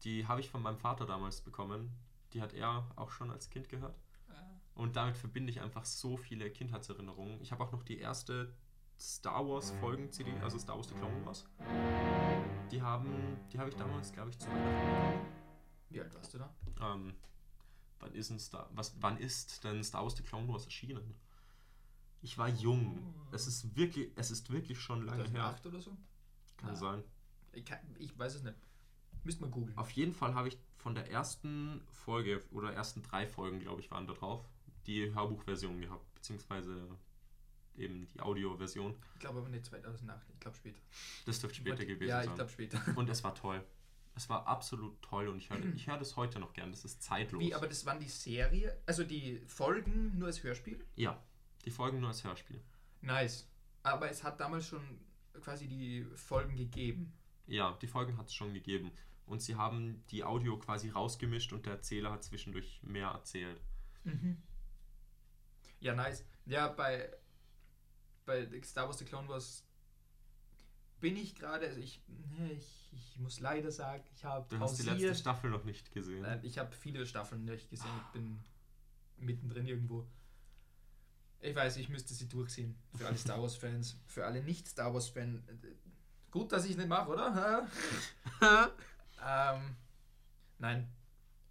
Die 0.05 0.27
habe 0.27 0.41
ich 0.41 0.49
von 0.49 0.63
meinem 0.63 0.79
Vater 0.79 1.05
damals 1.05 1.43
bekommen. 1.43 1.93
Die 2.33 2.41
hat 2.41 2.55
er 2.55 2.87
auch 2.97 3.11
schon 3.11 3.31
als 3.31 3.51
Kind 3.51 3.69
gehört. 3.69 3.95
Äh, 4.31 4.33
Und 4.75 4.97
damit 4.97 5.19
verbinde 5.19 5.51
ich 5.51 5.61
einfach 5.61 5.85
so 5.85 6.17
viele 6.17 6.51
Kindheitserinnerungen. 6.51 7.39
Ich 7.43 7.53
habe 7.53 7.63
auch 7.63 7.73
noch 7.73 7.83
die 7.83 7.99
erste 7.99 8.55
Star 8.99 9.47
Wars 9.47 9.71
Folgen 9.81 10.11
CD, 10.11 10.33
also 10.43 10.59
Star 10.59 10.77
Wars 10.77 10.89
The 10.89 10.95
Clone 10.95 11.27
Wars. 11.27 11.45
Die 12.71 12.81
haben, 12.81 13.39
die 13.53 13.59
habe 13.59 13.69
ich 13.69 13.77
damals, 13.77 14.13
glaube 14.13 14.31
ich, 14.31 14.39
zu 14.39 14.49
Weihnachten 14.49 14.87
bekommen. 14.87 15.27
Wie 15.91 16.01
alt 16.01 16.15
warst 16.15 16.33
du 16.33 16.39
da? 16.39 16.55
Ähm, 16.81 17.15
wann 18.01 18.15
ist 18.15 18.31
denn 18.31 18.39
Star, 18.39 18.69
was, 18.75 18.95
wann 19.01 19.19
ist 19.19 19.63
denn 19.65 19.83
Star 19.85 20.03
Wars 20.03 20.17
The 20.17 20.23
Clone 20.23 20.49
Wars 20.49 20.65
erschienen? 20.65 21.15
Ich 22.23 22.37
war 22.37 22.49
jung. 22.49 23.15
Es 23.33 23.47
ist 23.47 23.77
wirklich, 23.77 24.11
es 24.17 24.31
ist 24.31 24.51
wirklich 24.51 24.81
schon 24.81 25.07
lange 25.07 25.23
her. 25.25 25.57
2008 25.61 25.67
oder 25.67 25.81
so? 25.81 25.91
Kann 26.59 26.71
Na. 26.71 26.77
sein. 26.77 27.05
Ich, 27.53 27.65
kann, 27.65 27.79
ich 27.99 28.17
weiß 28.19 28.35
es 28.35 28.43
nicht. 28.43 28.57
Müsst 29.25 29.41
mal 29.41 29.51
googeln. 29.51 29.77
Auf 29.79 29.91
jeden 29.93 30.15
Fall 30.15 30.35
habe 30.35 30.49
ich 30.49 30.59
von 30.77 30.95
der 30.95 31.11
ersten 31.11 31.83
Folge 31.91 32.43
oder 32.53 32.73
ersten 32.73 33.03
drei 33.03 33.27
Folgen, 33.27 33.61
glaube 33.61 33.81
ich, 33.81 33.91
waren 33.91 34.07
da 34.07 34.15
drauf, 34.15 34.49
die 34.87 35.15
Hörbuchversion 35.15 35.81
gehabt, 35.81 36.15
beziehungsweise 36.15 36.89
eben 37.77 38.07
die 38.09 38.21
Audioversion. 38.21 38.95
Ich 39.15 39.21
glaube 39.21 39.39
aber 39.39 39.49
nicht 39.49 39.65
2008, 39.67 40.27
ich 40.33 40.41
glaube 40.41 40.57
später. 40.57 40.81
Das 41.27 41.39
dürfte 41.41 41.59
später 41.59 41.85
gewesen 41.85 42.09
Ja, 42.09 42.21
ich 42.21 42.27
sein. 42.27 42.35
glaube 42.35 42.51
später. 42.51 42.81
Und 42.97 43.09
es 43.09 43.23
war 43.25 43.35
toll. 43.35 43.63
Es 44.21 44.29
war 44.29 44.47
absolut 44.47 45.01
toll 45.01 45.29
und 45.29 45.39
ich 45.39 45.49
höre 45.49 45.65
ich 45.75 45.87
hör 45.87 45.97
das 45.97 46.15
heute 46.15 46.41
noch 46.41 46.53
gern. 46.53 46.71
Das 46.73 46.85
ist 46.85 47.03
zeitlos. 47.03 47.41
Wie, 47.41 47.55
aber 47.55 47.67
das 47.67 47.87
waren 47.87 47.99
die 47.99 48.09
Serie, 48.09 48.77
also 48.85 49.03
die 49.03 49.41
Folgen 49.47 50.19
nur 50.19 50.27
als 50.29 50.43
Hörspiel? 50.43 50.85
ja, 50.95 51.19
die 51.65 51.71
Folgen 51.71 52.01
nur 52.01 52.09
als 52.11 52.23
Hörspiel. 52.23 52.63
Nice. 53.01 53.49
Aber 53.83 54.11
es 54.11 54.23
hat 54.23 54.39
damals 54.39 54.67
schon 54.67 54.83
quasi 55.41 55.67
die 55.69 56.05
Folgen 56.17 56.55
gegeben. 56.55 57.15
Ja, 57.47 57.79
die 57.81 57.87
Folgen 57.87 58.19
hat 58.19 58.27
es 58.27 58.35
schon 58.35 58.53
gegeben. 58.53 58.93
Und 59.25 59.41
sie 59.41 59.57
haben 59.57 60.05
die 60.11 60.23
Audio 60.23 60.59
quasi 60.59 60.91
rausgemischt 60.91 61.55
und 61.55 61.65
der 61.65 61.75
Erzähler 61.75 62.13
hat 62.13 62.23
zwischendurch 62.23 62.83
mehr 62.83 63.09
erzählt. 63.09 63.63
Ja, 65.81 65.95
nice. 65.95 66.27
Ja, 66.45 66.69
bei, 66.69 67.11
bei 68.27 68.47
Star 68.65 68.87
Wars 68.87 68.99
The 68.99 69.07
Clone 69.07 69.29
Wars 69.29 69.65
bin 71.01 71.17
ich 71.17 71.35
gerade, 71.35 71.67
also 71.67 71.81
ich, 71.81 72.01
ne, 72.39 72.53
ich, 72.53 72.93
ich 72.93 73.19
muss 73.19 73.41
leider 73.41 73.71
sagen, 73.71 74.05
ich 74.15 74.25
habe 74.25 74.47
Du 74.49 74.61
hast 74.61 74.79
die 74.79 74.83
letzte 74.83 75.15
Staffel 75.15 75.51
noch 75.51 75.65
nicht 75.65 75.93
gesehen. 75.93 76.23
Nein, 76.23 76.41
ich 76.43 76.59
habe 76.59 76.75
viele 76.75 77.07
Staffeln 77.07 77.45
nicht 77.45 77.71
gesehen. 77.71 77.91
Ich 78.07 78.13
bin 78.13 78.41
mittendrin 79.19 79.67
irgendwo. 79.67 80.07
Ich 81.41 81.57
weiß, 81.57 81.79
ich 81.79 81.89
müsste 81.89 82.13
sie 82.13 82.29
durchsehen. 82.29 82.77
Für 82.95 83.07
alle 83.07 83.17
Star 83.17 83.41
Wars-Fans. 83.41 83.97
Für 84.07 84.27
alle 84.27 84.43
Nicht-Star 84.43 84.93
Wars-Fans. 84.93 85.41
Gut, 86.31 86.53
dass 86.53 86.65
ich 86.65 86.73
es 86.73 86.77
nicht 86.77 86.89
mache, 86.89 87.11
oder? 87.11 87.67
ähm, 89.27 89.77
nein. 90.59 90.89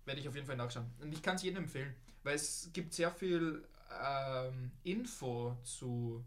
Werde 0.06 0.22
ich 0.22 0.28
auf 0.28 0.36
jeden 0.36 0.46
Fall 0.46 0.58
nachschauen. 0.58 0.92
Und 1.00 1.12
ich 1.12 1.22
kann 1.22 1.36
es 1.36 1.44
jedem 1.44 1.64
empfehlen. 1.64 1.96
Weil 2.24 2.36
es 2.36 2.70
gibt 2.72 2.94
sehr 2.94 3.12
viel 3.12 3.68
ähm, 4.00 4.72
Info 4.84 5.58
zu, 5.64 6.24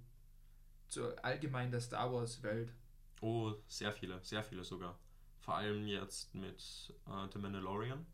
zu 0.88 1.16
allgemein 1.22 1.70
der 1.70 1.80
Star 1.80 2.12
Wars-Welt. 2.12 2.72
Oh, 3.22 3.54
sehr 3.68 3.92
viele, 3.92 4.22
sehr 4.22 4.44
viele 4.44 4.64
sogar. 4.64 4.98
Vor 5.38 5.54
allem 5.54 5.86
jetzt 5.86 6.34
mit 6.34 6.92
äh, 7.06 7.28
The 7.32 7.38
Mandalorian 7.38 8.04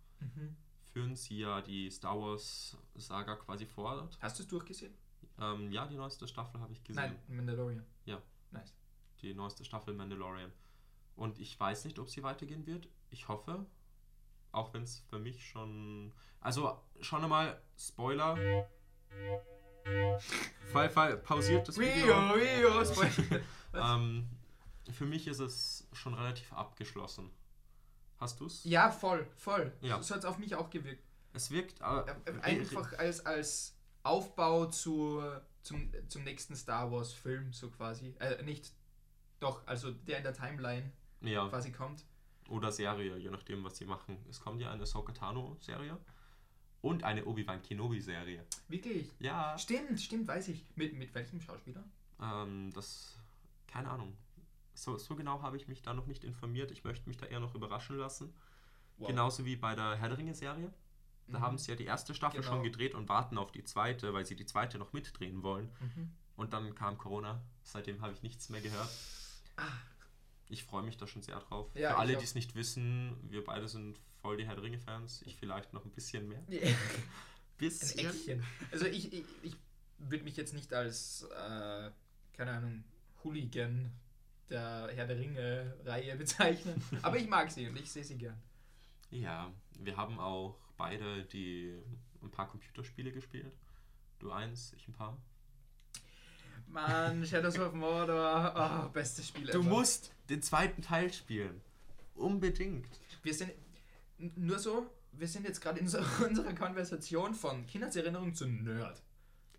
führen 0.93 1.15
sie 1.17 1.39
ja 1.39 1.61
die 1.61 1.91
Star 1.91 2.19
Wars 2.19 2.77
Saga 2.95 3.37
quasi 3.37 3.67
fort. 3.67 4.19
Hast 4.21 4.39
du 4.39 4.43
es 4.43 4.49
durchgesehen? 4.49 4.95
Ähm, 5.41 5.71
ja, 5.71 5.87
die 5.87 5.97
neueste 5.97 6.27
Staffel 6.27 6.61
habe 6.61 6.73
ich 6.73 6.83
gesehen. 6.83 7.03
Nein, 7.03 7.37
Mandalorian. 7.37 7.85
Ja. 8.05 8.21
Nice. 8.51 8.75
Die 9.23 9.35
neueste 9.35 9.65
Staffel 9.65 9.95
Mandalorian. 9.95 10.53
Und 11.17 11.39
ich 11.39 11.59
weiß 11.59 11.85
nicht, 11.85 11.99
ob 11.99 12.09
sie 12.09 12.23
weitergehen 12.23 12.67
wird. 12.67 12.89
Ich 13.11 13.29
hoffe. 13.29 13.67
Auch 14.53 14.73
wenn 14.75 14.83
es 14.83 15.01
für 15.09 15.19
mich 15.19 15.47
schon. 15.47 16.13
Also 16.41 16.81
schon 17.01 17.23
einmal 17.23 17.61
Spoiler. 17.77 18.37
Fall, 20.73 20.91
fall, 20.91 21.17
pausiert 21.17 21.67
das 21.67 21.79
Video. 21.79 22.33
Rio, 22.33 22.71
Rio, 22.73 22.85
Spoiler. 22.85 23.41
Ähm, 23.75 24.27
für 24.91 25.05
mich 25.07 25.27
ist 25.27 25.41
es 25.41 25.87
schon 25.93 26.15
relativ 26.15 26.53
abgeschlossen. 26.53 27.31
Hast 28.19 28.41
du 28.41 28.47
es? 28.47 28.65
Ja, 28.65 28.91
voll, 28.91 29.27
voll. 29.37 29.73
Ja. 29.81 30.03
So 30.03 30.15
hat 30.15 30.21
es 30.21 30.25
auf 30.25 30.39
mich 30.39 30.55
auch 30.55 30.71
gewirkt. 30.71 31.05
Es 31.33 31.51
wirkt. 31.51 31.81
Äh, 31.81 32.01
Äh, 32.31 32.41
Einfach 32.43 32.93
als, 32.99 33.25
als 33.25 33.77
Aufbau 34.03 34.67
zu, 34.67 35.23
zum, 35.63 35.93
zum 36.09 36.25
nächsten 36.25 36.57
Star 36.57 36.91
Wars 36.91 37.13
Film, 37.13 37.53
so 37.53 37.71
quasi. 37.71 38.15
Äh, 38.19 38.43
nicht, 38.43 38.73
doch, 39.39 39.65
also 39.67 39.93
der 39.93 40.19
in 40.19 40.25
der 40.25 40.33
Timeline 40.35 40.91
ja, 41.21 41.47
quasi 41.49 41.71
kommt. 41.71 42.05
oder 42.49 42.73
Serie, 42.73 43.17
je 43.19 43.31
nachdem, 43.31 43.63
was 43.63 43.77
sie 43.77 43.85
machen. 43.85 44.19
Es 44.29 44.41
kommt 44.41 44.61
ja 44.61 44.73
eine 44.73 44.87
Sokatano-Serie 44.87 45.97
und 46.81 47.05
eine 47.05 47.25
Obi-Wan 47.25 47.63
Kenobi-Serie. 47.63 48.45
Wirklich? 48.69 49.13
Ja, 49.21 49.57
Stimmt, 49.59 50.01
stimmt, 50.01 50.27
weiß 50.27 50.49
ich. 50.49 50.65
Mit, 50.75 50.95
mit 50.95 51.15
welchem 51.15 51.41
Schauspieler? 51.41 51.85
ähm, 52.21 52.73
das. 52.75 53.15
Keine 53.69 53.91
Ahnung. 53.91 54.17
So, 54.79 54.97
so 54.99 55.17
genau 55.17 55.43
habe 55.43 55.57
ich 55.57 55.67
mich 55.69 55.83
da 55.83 55.93
noch 55.93 56.07
nicht 56.07 56.23
informiert. 56.25 56.71
Ich 56.71 56.85
möchte 56.85 57.09
mich 57.09 57.17
da 57.17 57.27
eher 57.27 57.41
noch 57.41 57.55
überraschen 57.55 57.97
lassen. 57.99 58.33
Wow. 58.99 59.09
Genauso 59.09 59.45
wie 59.45 59.57
bei 59.57 59.75
der 59.75 59.97
Herr 59.97 60.09
der 60.09 60.19
Ringe-Serie. 60.19 60.73
Da 61.27 61.39
Mhm. 61.39 61.43
haben 61.43 61.59
sie 61.59 61.71
ja 61.73 61.77
die 61.77 61.85
erste 61.85 62.15
Staffel 62.15 62.41
Genau. 62.41 62.53
schon 62.55 62.63
gedreht 62.63 62.95
und 62.95 63.09
warten 63.09 63.39
auf 63.39 63.51
die 63.53 63.65
zweite, 63.65 64.15
weil 64.15 64.25
sie 64.25 64.37
die 64.37 64.47
zweite 64.47 64.79
noch 64.79 64.93
mitdrehen 64.93 65.43
wollen. 65.43 65.69
Mhm. 65.81 66.11
Und 66.37 66.53
dann 66.53 66.75
kam 66.75 66.97
Corona. 66.97 67.41
Seitdem 67.65 68.01
habe 68.03 68.13
ich 68.13 68.23
nichts 68.23 68.49
mehr 68.51 68.61
gehört. 68.61 68.89
Ich 70.49 70.65
freue 70.65 70.83
mich 70.83 70.97
da 70.97 71.07
schon 71.07 71.23
sehr 71.23 71.39
drauf. 71.41 71.69
Ja, 71.75 71.91
Für 71.91 71.97
alle, 71.99 72.17
die 72.17 72.25
es 72.25 72.35
nicht 72.35 72.55
wissen, 72.55 73.17
wir 73.31 73.45
beide 73.45 73.69
sind 73.69 73.99
voll 74.23 74.37
die 74.37 74.47
Herr 74.47 74.55
der 74.55 74.65
Ringe-Fans. 74.65 75.23
Ich 75.23 75.37
vielleicht 75.37 75.73
noch 75.73 75.85
ein 75.85 75.91
bisschen 75.91 76.29
mehr. 76.29 76.43
Ein 76.49 76.77
Bisschen. 77.59 78.09
Eckchen. 78.09 78.45
Also 78.71 78.87
ich, 78.87 79.13
ich, 79.13 79.25
ich 79.43 79.57
würde 79.99 80.23
mich 80.23 80.37
jetzt 80.37 80.55
nicht 80.55 80.73
als, 80.73 81.23
äh, 81.25 81.91
keine 82.33 82.53
Ahnung, 82.53 82.85
Hooligan 83.25 83.91
der 84.51 84.91
Herr 84.95 85.07
der 85.07 85.19
Ringe-Reihe 85.19 86.17
bezeichnen. 86.17 86.83
Aber 87.03 87.17
ich 87.17 87.29
mag 87.29 87.51
sie 87.51 87.69
und 87.69 87.77
ich 87.79 87.91
sehe 87.91 88.05
sie 88.05 88.17
gern. 88.17 88.41
Ja, 89.11 89.53
wir 89.79 89.97
haben 89.97 90.19
auch 90.19 90.57
beide 90.77 91.25
die 91.25 91.75
ein 92.23 92.31
paar 92.31 92.49
Computerspiele 92.49 93.13
gespielt. 93.13 93.53
Du 94.19 94.31
eins, 94.33 94.73
ich 94.77 94.87
ein 94.89 94.93
paar. 94.95 95.17
Mann, 96.67 97.25
Shadows 97.25 97.59
of 97.59 97.73
Mordor, 97.75 98.85
oh, 98.87 98.89
bestes 98.91 99.29
Spiel 99.29 99.47
Du 99.47 99.61
ever. 99.61 99.69
musst 99.69 100.13
den 100.29 100.43
zweiten 100.43 100.83
Teil 100.83 101.13
spielen. 101.13 101.61
Unbedingt. 102.15 102.89
Wir 103.23 103.33
sind, 103.33 103.53
nur 104.37 104.59
so, 104.59 104.91
wir 105.13 105.29
sind 105.29 105.47
jetzt 105.47 105.61
gerade 105.61 105.79
in 105.79 105.89
so, 105.89 105.99
unserer 106.27 106.53
Konversation 106.55 107.35
von 107.35 107.67
Kindheitserinnerung 107.67 108.35
zu 108.35 108.47
Nerd. 108.47 109.03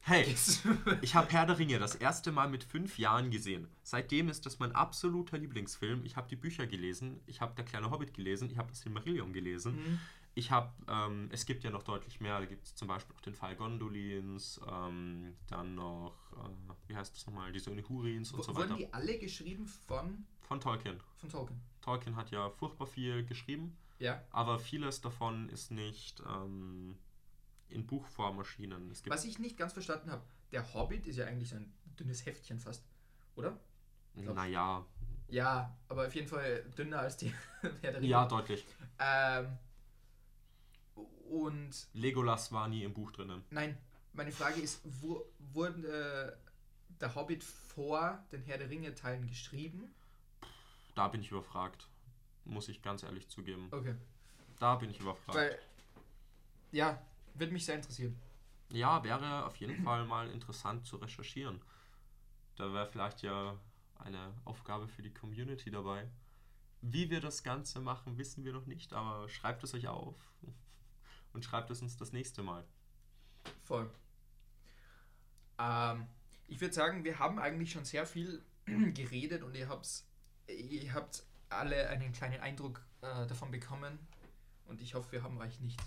Hey, 0.01 0.35
ich 1.01 1.13
habe 1.15 1.29
Herr 1.31 1.45
der 1.45 1.59
Ringe 1.59 1.77
das 1.77 1.93
erste 1.95 2.31
Mal 2.31 2.49
mit 2.49 2.63
fünf 2.63 2.97
Jahren 2.97 3.29
gesehen. 3.31 3.67
Seitdem 3.83 4.29
ist 4.29 4.45
das 4.45 4.57
mein 4.59 4.71
absoluter 4.73 5.37
Lieblingsfilm. 5.37 6.03
Ich 6.05 6.15
habe 6.15 6.27
die 6.27 6.35
Bücher 6.35 6.65
gelesen, 6.67 7.19
ich 7.27 7.41
habe 7.41 7.53
Der 7.55 7.65
kleine 7.65 7.91
Hobbit 7.91 8.13
gelesen, 8.13 8.49
ich 8.49 8.57
habe 8.57 8.69
das 8.69 8.79
Silmarillion 8.81 9.33
gelesen. 9.33 9.75
Mhm. 9.75 9.99
Ich 10.35 10.51
habe, 10.51 10.71
ähm, 10.87 11.27
es 11.31 11.45
gibt 11.45 11.63
ja 11.63 11.69
noch 11.69 11.83
deutlich 11.83 12.21
mehr. 12.21 12.39
Da 12.39 12.45
gibt 12.45 12.65
es 12.65 12.73
zum 12.75 12.87
Beispiel 12.87 13.13
noch 13.13 13.21
den 13.21 13.33
Fall 13.35 13.55
Gondolins, 13.55 14.59
ähm, 14.71 15.35
dann 15.47 15.75
noch, 15.75 16.13
äh, 16.37 16.49
wie 16.87 16.95
heißt 16.95 17.15
das 17.15 17.25
nochmal, 17.27 17.51
die 17.51 17.59
Söhne 17.59 17.83
Hurins 17.89 18.31
und 18.31 18.39
W- 18.39 18.43
so 18.43 18.55
Wurden 18.55 18.69
weiter. 18.69 18.77
die 18.77 18.93
alle 18.93 19.19
geschrieben 19.19 19.67
von, 19.67 20.25
Von 20.41 20.59
Tolkien. 20.61 20.99
von 21.17 21.29
Tolkien? 21.29 21.59
Tolkien 21.81 22.15
hat 22.15 22.31
ja 22.31 22.49
furchtbar 22.51 22.87
viel 22.87 23.25
geschrieben, 23.25 23.75
Ja. 23.99 24.23
aber 24.31 24.59
vieles 24.59 25.01
davon 25.01 25.49
ist 25.49 25.71
nicht 25.71 26.21
ähm, 26.27 26.95
in 27.69 27.85
Buchform 27.87 28.37
erschienen. 28.39 28.89
Es 28.91 29.03
gibt, 29.03 29.13
Was 29.15 29.25
ich 29.25 29.39
nicht 29.39 29.57
ganz 29.57 29.73
verstanden 29.73 30.11
habe, 30.11 30.23
der 30.51 30.73
Hobbit 30.73 31.05
ist 31.07 31.17
ja 31.17 31.25
eigentlich 31.25 31.49
so 31.49 31.55
ein 31.57 31.71
dünnes 31.99 32.25
Heftchen 32.25 32.59
fast, 32.59 32.83
oder? 33.35 33.57
naja, 34.15 34.85
Ja, 35.27 35.77
aber 35.87 36.07
auf 36.07 36.15
jeden 36.15 36.27
Fall 36.27 36.63
dünner 36.77 36.99
als 36.99 37.17
die 37.17 37.33
Herr 37.61 37.91
der 37.91 37.95
Ringe. 37.97 38.07
ja, 38.07 38.25
deutlich. 38.25 38.65
Ähm, 38.99 39.57
und 41.29 41.87
Legolas 41.93 42.51
war 42.51 42.67
nie 42.67 42.83
im 42.83 42.93
Buch 42.93 43.11
drinnen. 43.11 43.43
nein, 43.51 43.77
meine 44.13 44.31
Frage 44.31 44.59
ist, 44.61 44.81
wo, 44.83 45.23
wurde 45.53 46.37
äh, 46.39 46.95
der 46.99 47.13
Hobbit 47.15 47.43
vor 47.43 48.23
den 48.31 48.41
Herr 48.43 48.57
der 48.57 48.69
Ringe 48.69 48.93
Teilen 48.95 49.27
geschrieben? 49.27 49.93
Da 50.95 51.07
bin 51.07 51.21
ich 51.21 51.31
überfragt. 51.31 51.87
Muss 52.45 52.67
ich 52.67 52.81
ganz 52.81 53.03
ehrlich 53.03 53.29
zugeben. 53.29 53.67
Okay. 53.71 53.95
Da 54.59 54.75
bin 54.75 54.89
ich 54.89 54.99
überfragt. 54.99 55.37
Weil, 55.37 55.59
ja, 56.71 56.99
würde 57.39 57.53
mich 57.53 57.65
sehr 57.65 57.75
interessieren. 57.75 58.19
Ja, 58.71 59.03
wäre 59.03 59.45
auf 59.45 59.55
jeden 59.57 59.83
Fall 59.83 60.05
mal 60.05 60.29
interessant 60.29 60.85
zu 60.85 60.97
recherchieren. 60.97 61.61
Da 62.55 62.73
wäre 62.73 62.87
vielleicht 62.87 63.21
ja 63.21 63.57
eine 63.95 64.33
Aufgabe 64.45 64.87
für 64.87 65.01
die 65.01 65.13
Community 65.13 65.71
dabei. 65.71 66.07
Wie 66.81 67.09
wir 67.09 67.19
das 67.19 67.43
Ganze 67.43 67.81
machen, 67.81 68.17
wissen 68.17 68.45
wir 68.45 68.53
noch 68.53 68.65
nicht, 68.65 68.93
aber 68.93 69.27
schreibt 69.27 69.63
es 69.63 69.73
euch 69.73 69.87
auf 69.87 70.15
und 71.33 71.43
schreibt 71.43 71.69
es 71.71 71.81
uns 71.81 71.97
das 71.97 72.13
nächste 72.13 72.43
Mal. 72.43 72.65
Voll. 73.63 73.89
Ähm, 75.57 76.07
ich 76.47 76.61
würde 76.61 76.73
sagen, 76.73 77.03
wir 77.03 77.19
haben 77.19 77.39
eigentlich 77.39 77.71
schon 77.71 77.85
sehr 77.85 78.05
viel 78.05 78.43
geredet 78.65 79.43
und 79.43 79.55
ihr 79.55 79.67
habt, 79.67 80.03
ihr 80.47 80.93
habt 80.93 81.23
alle 81.49 81.89
einen 81.89 82.11
kleinen 82.13 82.39
Eindruck 82.41 82.85
äh, 83.01 83.27
davon 83.27 83.51
bekommen. 83.51 83.99
Und 84.65 84.81
ich 84.81 84.93
hoffe, 84.93 85.11
wir 85.13 85.23
haben 85.23 85.37
euch 85.39 85.59
nicht 85.59 85.81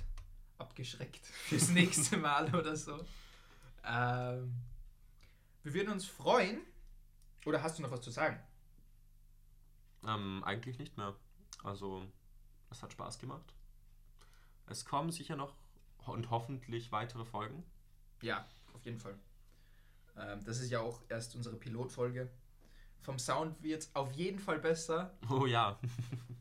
abgeschreckt 0.62 1.24
fürs 1.48 1.68
nächste 1.68 2.16
Mal 2.16 2.54
oder 2.54 2.76
so. 2.76 3.04
Ähm, 3.84 4.54
wir 5.62 5.74
würden 5.74 5.92
uns 5.92 6.06
freuen. 6.06 6.60
Oder 7.44 7.62
hast 7.62 7.78
du 7.78 7.82
noch 7.82 7.90
was 7.90 8.00
zu 8.00 8.10
sagen? 8.10 8.38
Ähm, 10.06 10.42
eigentlich 10.44 10.78
nicht 10.78 10.96
mehr. 10.96 11.14
Also, 11.64 12.06
es 12.70 12.82
hat 12.82 12.92
Spaß 12.92 13.18
gemacht. 13.18 13.52
Es 14.66 14.84
kommen 14.84 15.10
sicher 15.10 15.36
noch 15.36 15.54
und 16.06 16.30
hoffentlich 16.30 16.92
weitere 16.92 17.24
Folgen. 17.24 17.64
Ja, 18.20 18.46
auf 18.74 18.84
jeden 18.84 18.98
Fall. 18.98 19.18
Ähm, 20.16 20.44
das 20.44 20.60
ist 20.60 20.70
ja 20.70 20.80
auch 20.80 21.00
erst 21.08 21.34
unsere 21.34 21.56
Pilotfolge. 21.56 22.30
Vom 23.00 23.18
Sound 23.18 23.60
wird 23.62 23.82
es 23.82 23.94
auf 23.94 24.12
jeden 24.12 24.38
Fall 24.38 24.60
besser. 24.60 25.12
Oh 25.28 25.46
ja, 25.46 25.78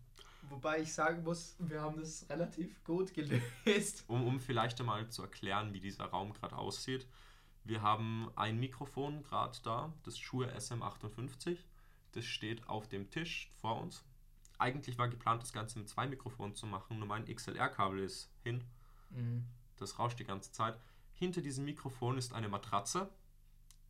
Wobei 0.51 0.81
ich 0.81 0.93
sagen 0.93 1.23
muss, 1.23 1.55
wir 1.59 1.81
haben 1.81 1.97
das 1.97 2.29
relativ 2.29 2.83
gut 2.83 3.13
gelöst. 3.13 4.03
um, 4.07 4.27
um 4.27 4.39
vielleicht 4.39 4.79
einmal 4.81 5.07
zu 5.09 5.21
erklären, 5.21 5.73
wie 5.73 5.79
dieser 5.79 6.05
Raum 6.05 6.33
gerade 6.33 6.57
aussieht. 6.57 7.07
Wir 7.63 7.81
haben 7.81 8.29
ein 8.35 8.59
Mikrofon 8.59 9.23
gerade 9.23 9.57
da, 9.63 9.93
das 10.03 10.19
Shure 10.19 10.53
SM58. 10.53 11.57
Das 12.11 12.25
steht 12.25 12.67
auf 12.67 12.89
dem 12.89 13.09
Tisch 13.09 13.49
vor 13.61 13.81
uns. 13.81 14.03
Eigentlich 14.57 14.97
war 14.97 15.07
geplant, 15.07 15.41
das 15.41 15.53
Ganze 15.53 15.79
mit 15.79 15.87
zwei 15.87 16.05
Mikrofonen 16.05 16.53
zu 16.53 16.67
machen, 16.67 16.99
nur 16.99 17.07
mein 17.07 17.25
XLR-Kabel 17.25 17.99
ist 17.99 18.29
hin. 18.43 18.63
Mhm. 19.09 19.45
Das 19.77 19.99
rauscht 19.99 20.19
die 20.19 20.25
ganze 20.25 20.51
Zeit. 20.51 20.77
Hinter 21.13 21.41
diesem 21.41 21.63
Mikrofon 21.63 22.17
ist 22.17 22.33
eine 22.33 22.49
Matratze, 22.49 23.09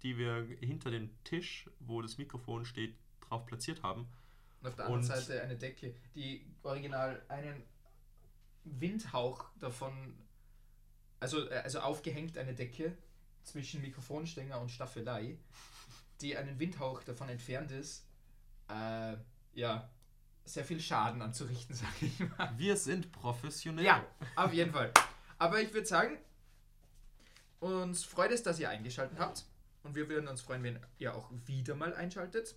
die 0.03 0.17
wir 0.17 0.43
hinter 0.59 0.91
dem 0.91 1.09
Tisch, 1.23 1.69
wo 1.79 2.03
das 2.03 2.19
Mikrofon 2.19 2.65
steht, 2.65 2.95
drauf 3.21 3.45
platziert 3.47 3.81
haben. 3.81 4.07
Und 4.61 4.67
auf 4.67 4.75
der 4.75 4.85
anderen 4.85 5.01
Und- 5.01 5.07
Seite 5.07 5.41
eine 5.41 5.55
Decke, 5.57 5.95
die 6.15 6.45
original 6.63 7.21
einen 7.27 7.63
Windhauch 8.63 9.45
davon, 9.59 10.17
also, 11.19 11.49
äh, 11.49 11.55
also 11.57 11.79
aufgehängt 11.79 12.37
eine 12.37 12.53
Decke 12.53 12.95
zwischen 13.43 13.81
Mikrofonstänger 13.81 14.59
und 14.59 14.69
Staffelei, 14.69 15.37
die 16.21 16.37
einen 16.37 16.59
Windhauch 16.59 17.03
davon 17.03 17.29
entfernt 17.29 17.71
ist, 17.71 18.05
äh, 18.69 19.15
ja, 19.53 19.89
sehr 20.45 20.63
viel 20.65 20.79
Schaden 20.79 21.21
anzurichten, 21.21 21.75
sag 21.75 22.01
ich 22.01 22.19
mal. 22.37 22.53
Wir 22.57 22.77
sind 22.77 23.11
professionell. 23.11 23.85
Ja, 23.85 24.05
auf 24.35 24.53
jeden 24.53 24.71
Fall. 24.71 24.91
Aber 25.39 25.59
ich 25.59 25.73
würde 25.73 25.87
sagen, 25.87 26.17
uns 27.59 28.03
freut 28.03 28.31
es, 28.31 28.43
dass 28.43 28.59
ihr 28.59 28.69
eingeschaltet 28.69 29.17
habt. 29.19 29.45
Und 29.83 29.95
wir 29.95 30.07
würden 30.09 30.27
uns 30.27 30.41
freuen, 30.41 30.61
wenn 30.63 30.79
ihr 30.99 31.15
auch 31.15 31.31
wieder 31.47 31.73
mal 31.73 31.93
einschaltet. 31.95 32.55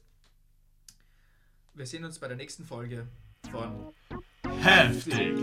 Wir 1.76 1.86
sehen 1.86 2.04
uns 2.04 2.20
bei 2.20 2.28
der 2.28 2.36
nächsten 2.36 2.64
Folge 2.64 3.08
von 3.50 3.92
Heftig. 4.62 5.36